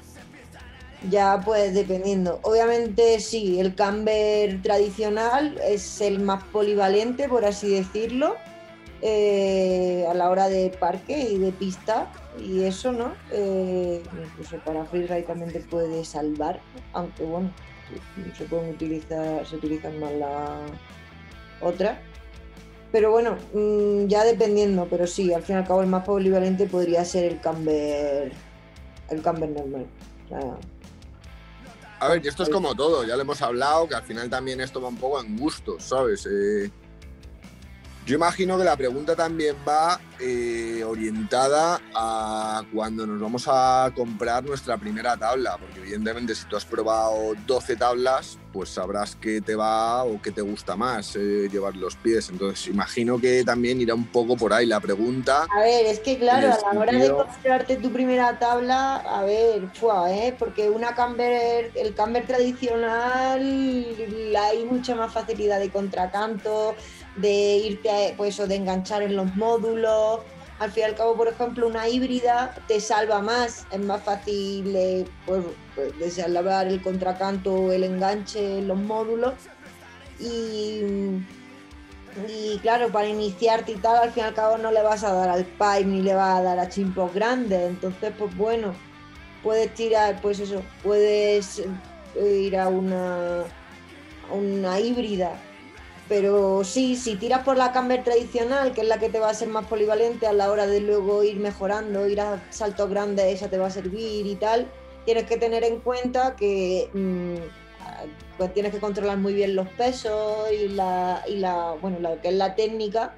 [1.11, 2.39] Ya pues dependiendo.
[2.43, 8.37] Obviamente sí, el camber tradicional es el más polivalente, por así decirlo,
[9.01, 13.15] eh, a la hora de parque y de pista y eso, ¿no?
[13.33, 16.61] Eh, incluso para freeride también te puede salvar,
[16.93, 17.51] aunque bueno,
[18.39, 20.61] se pueden utilizar, se utilizan más la
[21.61, 22.01] otra.
[22.93, 26.67] Pero bueno, mm, ya dependiendo, pero sí, al fin y al cabo el más polivalente
[26.67, 28.33] podría ser el camber,
[29.11, 29.87] el camber normal.
[32.03, 34.61] A ver, y esto es como todo, ya lo hemos hablado, que al final también
[34.61, 36.27] esto va un poco en gusto, ¿sabes?
[36.27, 36.69] Eh,
[38.05, 44.45] yo imagino que la pregunta también va eh, orientada a cuando nos vamos a comprar
[44.45, 49.55] nuestra primera tabla, porque evidentemente si tú has probado 12 tablas, pues sabrás qué te
[49.55, 52.29] va o qué te gusta más eh, llevar los pies.
[52.31, 55.47] Entonces imagino que también irá un poco por ahí la pregunta.
[55.51, 59.69] A ver, es que claro, a la hora de comprarte tu primera tabla, a ver,
[59.75, 60.35] fua, ¿eh?
[60.39, 66.75] porque una camber, el camber tradicional hay mucha más facilidad de contracanto
[67.17, 70.21] de irte, pues o de enganchar en los módulos.
[70.59, 74.75] Al fin y al cabo, por ejemplo, una híbrida te salva más, es más fácil
[74.77, 75.45] eh, pues,
[75.75, 79.35] pues, el contracanto el enganche en los módulos.
[80.21, 80.83] Y,
[82.29, 85.13] y claro, para iniciarte y tal, al fin y al cabo no le vas a
[85.13, 87.69] dar al pipe ni le vas a dar a chimpos grandes.
[87.69, 88.73] Entonces, pues bueno,
[89.43, 91.61] puedes tirar, pues eso, puedes
[92.15, 95.33] ir a una, a una híbrida
[96.13, 99.35] pero sí, si tiras por la camber tradicional, que es la que te va a
[99.35, 103.49] ser más polivalente a la hora de luego ir mejorando, ir a saltos grandes, esa
[103.49, 104.71] te va a servir y tal,
[105.07, 110.53] tienes que tener en cuenta que mm, pues tienes que controlar muy bien los pesos
[110.53, 113.15] y la, y la, bueno, lo que es la técnica,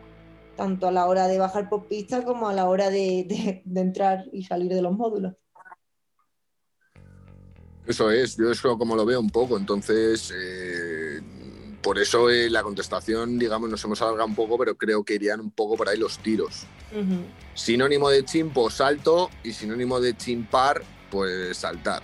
[0.56, 4.44] tanto a la hora de bajar por pista como a la hora de, entrar y
[4.44, 5.34] salir de los módulos.
[7.88, 11.20] Eso es, yo eso como lo veo un poco, entonces eh,
[11.84, 15.38] por eso eh, la contestación, digamos, nos hemos alargado un poco, pero creo que irían
[15.38, 16.62] un poco por ahí los tiros.
[17.54, 19.30] Sinónimo de chimpo, salto.
[19.42, 22.02] Y sinónimo de chimpar, pues saltar.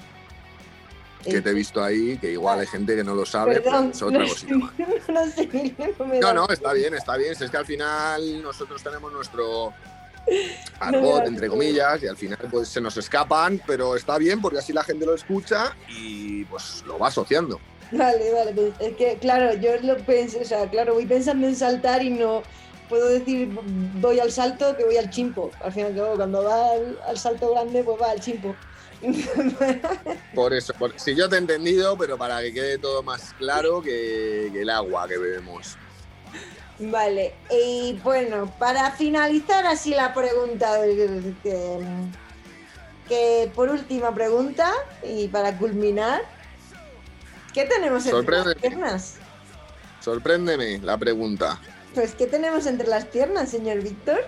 [1.25, 3.91] Que te he visto ahí, que igual hay gente que no lo sabe, pero Perdón,
[3.95, 4.73] es otra no, cosita más.
[4.79, 7.35] no sé, no me No, da- no, está bien, está bien.
[7.35, 9.73] Si es que al final nosotros tenemos nuestro
[10.81, 14.73] argot, entre comillas, y al final pues se nos escapan, pero está bien porque así
[14.73, 17.61] la gente lo escucha y pues lo va asociando.
[17.91, 21.57] Vale, vale, pues es que claro, yo lo pensé, o sea, claro, voy pensando en
[21.57, 22.47] saltar y no
[22.87, 25.57] puedo decir voy al salto que voy al chimpo.
[25.61, 28.61] Al final, claro, cuando va al, al salto grande, pues va al chimpo.
[30.35, 33.83] Por eso, por- si yo te he entendido, pero para que quede todo más claro
[33.83, 35.79] que, que el agua que bebemos.
[36.79, 40.81] Vale, y bueno, para finalizar así la pregunta,
[41.43, 42.11] que,
[43.07, 44.71] que por última pregunta,
[45.03, 46.21] y para culminar,
[47.53, 49.15] ¿qué tenemos entre las piernas?
[50.01, 51.61] Sorpréndeme la pregunta.
[51.95, 54.21] Pues, ¿qué tenemos entre las piernas, señor Víctor?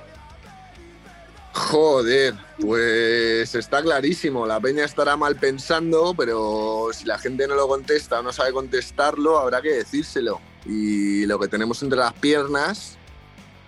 [1.54, 4.46] Joder, pues está clarísimo.
[4.46, 8.52] La peña estará mal pensando, pero si la gente no lo contesta o no sabe
[8.52, 10.40] contestarlo, habrá que decírselo.
[10.64, 12.96] Y lo que tenemos entre las piernas,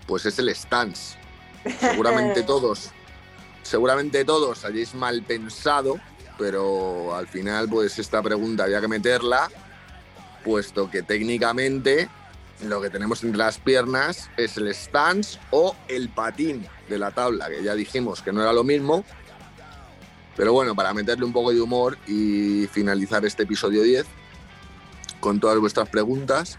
[0.07, 1.18] pues es el stance.
[1.78, 2.90] Seguramente todos,
[3.62, 5.98] seguramente todos hayáis mal pensado,
[6.39, 9.51] pero al final, pues esta pregunta había que meterla,
[10.45, 12.09] puesto que técnicamente
[12.62, 17.49] lo que tenemos entre las piernas es el stance o el patín de la tabla,
[17.49, 19.05] que ya dijimos que no era lo mismo.
[20.37, 24.05] Pero bueno, para meterle un poco de humor y finalizar este episodio 10
[25.20, 26.59] con todas vuestras preguntas,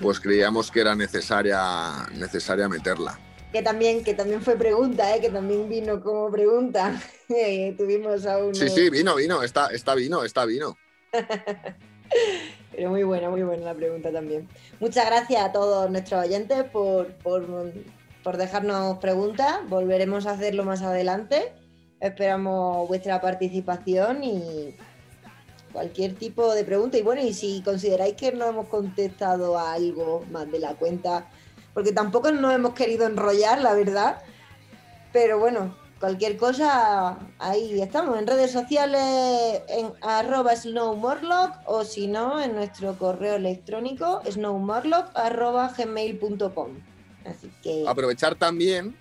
[0.00, 3.18] pues creíamos que era necesaria, necesaria meterla.
[3.52, 5.20] Que también, que también fue pregunta, ¿eh?
[5.20, 7.00] que también vino como pregunta.
[7.34, 8.54] Eh, Tuvimos a uno.
[8.54, 10.76] Sí, sí, vino, vino, está, está vino, está vino.
[12.72, 14.46] Pero muy buena, muy buena la pregunta también.
[14.80, 17.72] Muchas gracias a todos nuestros oyentes por, por,
[18.22, 19.66] por dejarnos preguntas.
[19.66, 21.54] Volveremos a hacerlo más adelante.
[22.00, 24.76] Esperamos vuestra participación y
[25.72, 26.98] cualquier tipo de pregunta.
[26.98, 31.30] Y bueno, y si consideráis que no hemos contestado a algo más de la cuenta,
[31.74, 34.22] porque tampoco nos hemos querido enrollar, la verdad.
[35.12, 42.40] Pero bueno, cualquier cosa, ahí estamos, en redes sociales, en arroba snowmorlock o si no,
[42.42, 46.70] en nuestro correo electrónico snowmorlock arroba gmail.com.
[47.24, 48.96] Así que Aprovechar también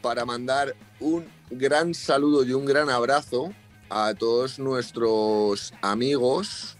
[0.00, 3.52] para mandar un gran saludo y un gran abrazo
[3.90, 6.76] a todos nuestros amigos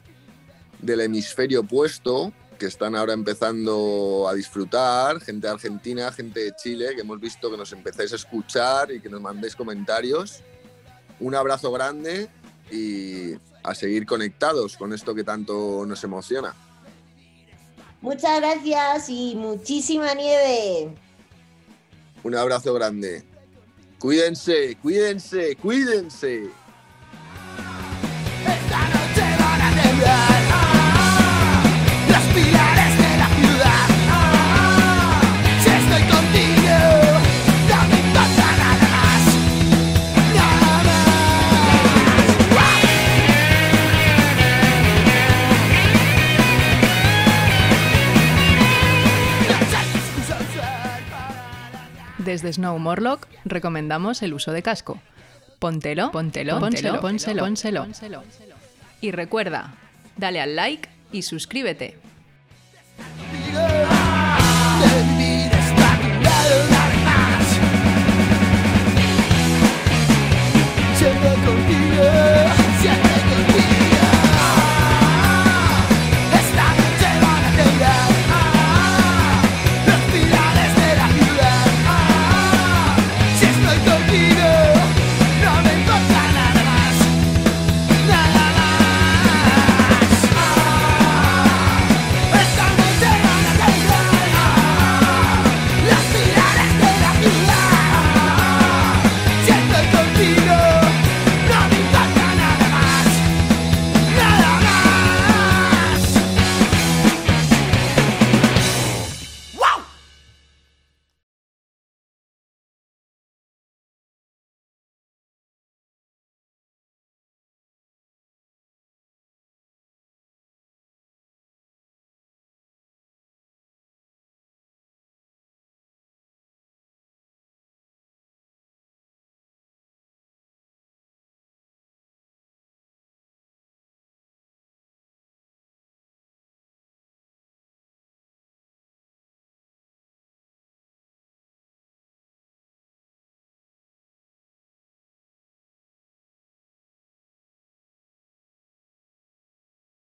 [0.80, 6.88] del hemisferio opuesto que están ahora empezando a disfrutar, gente de Argentina, gente de Chile,
[6.94, 10.42] que hemos visto que nos empezáis a escuchar y que nos mandéis comentarios.
[11.20, 12.28] Un abrazo grande
[12.70, 16.54] y a seguir conectados con esto que tanto nos emociona.
[18.00, 20.94] muchas gracias y muchísima nieve.
[22.22, 23.24] Un abrazo grande.
[23.98, 26.50] Cuídense, cuídense, cuídense.
[28.46, 30.27] Esta noche van a temblar
[52.28, 55.00] Desde Snow Morlock recomendamos el uso de casco.
[55.58, 57.86] Póntelo, póntelo, póntelo, pónselo, pónselo.
[59.00, 59.72] Y recuerda,
[60.18, 61.96] dale al like y suscríbete.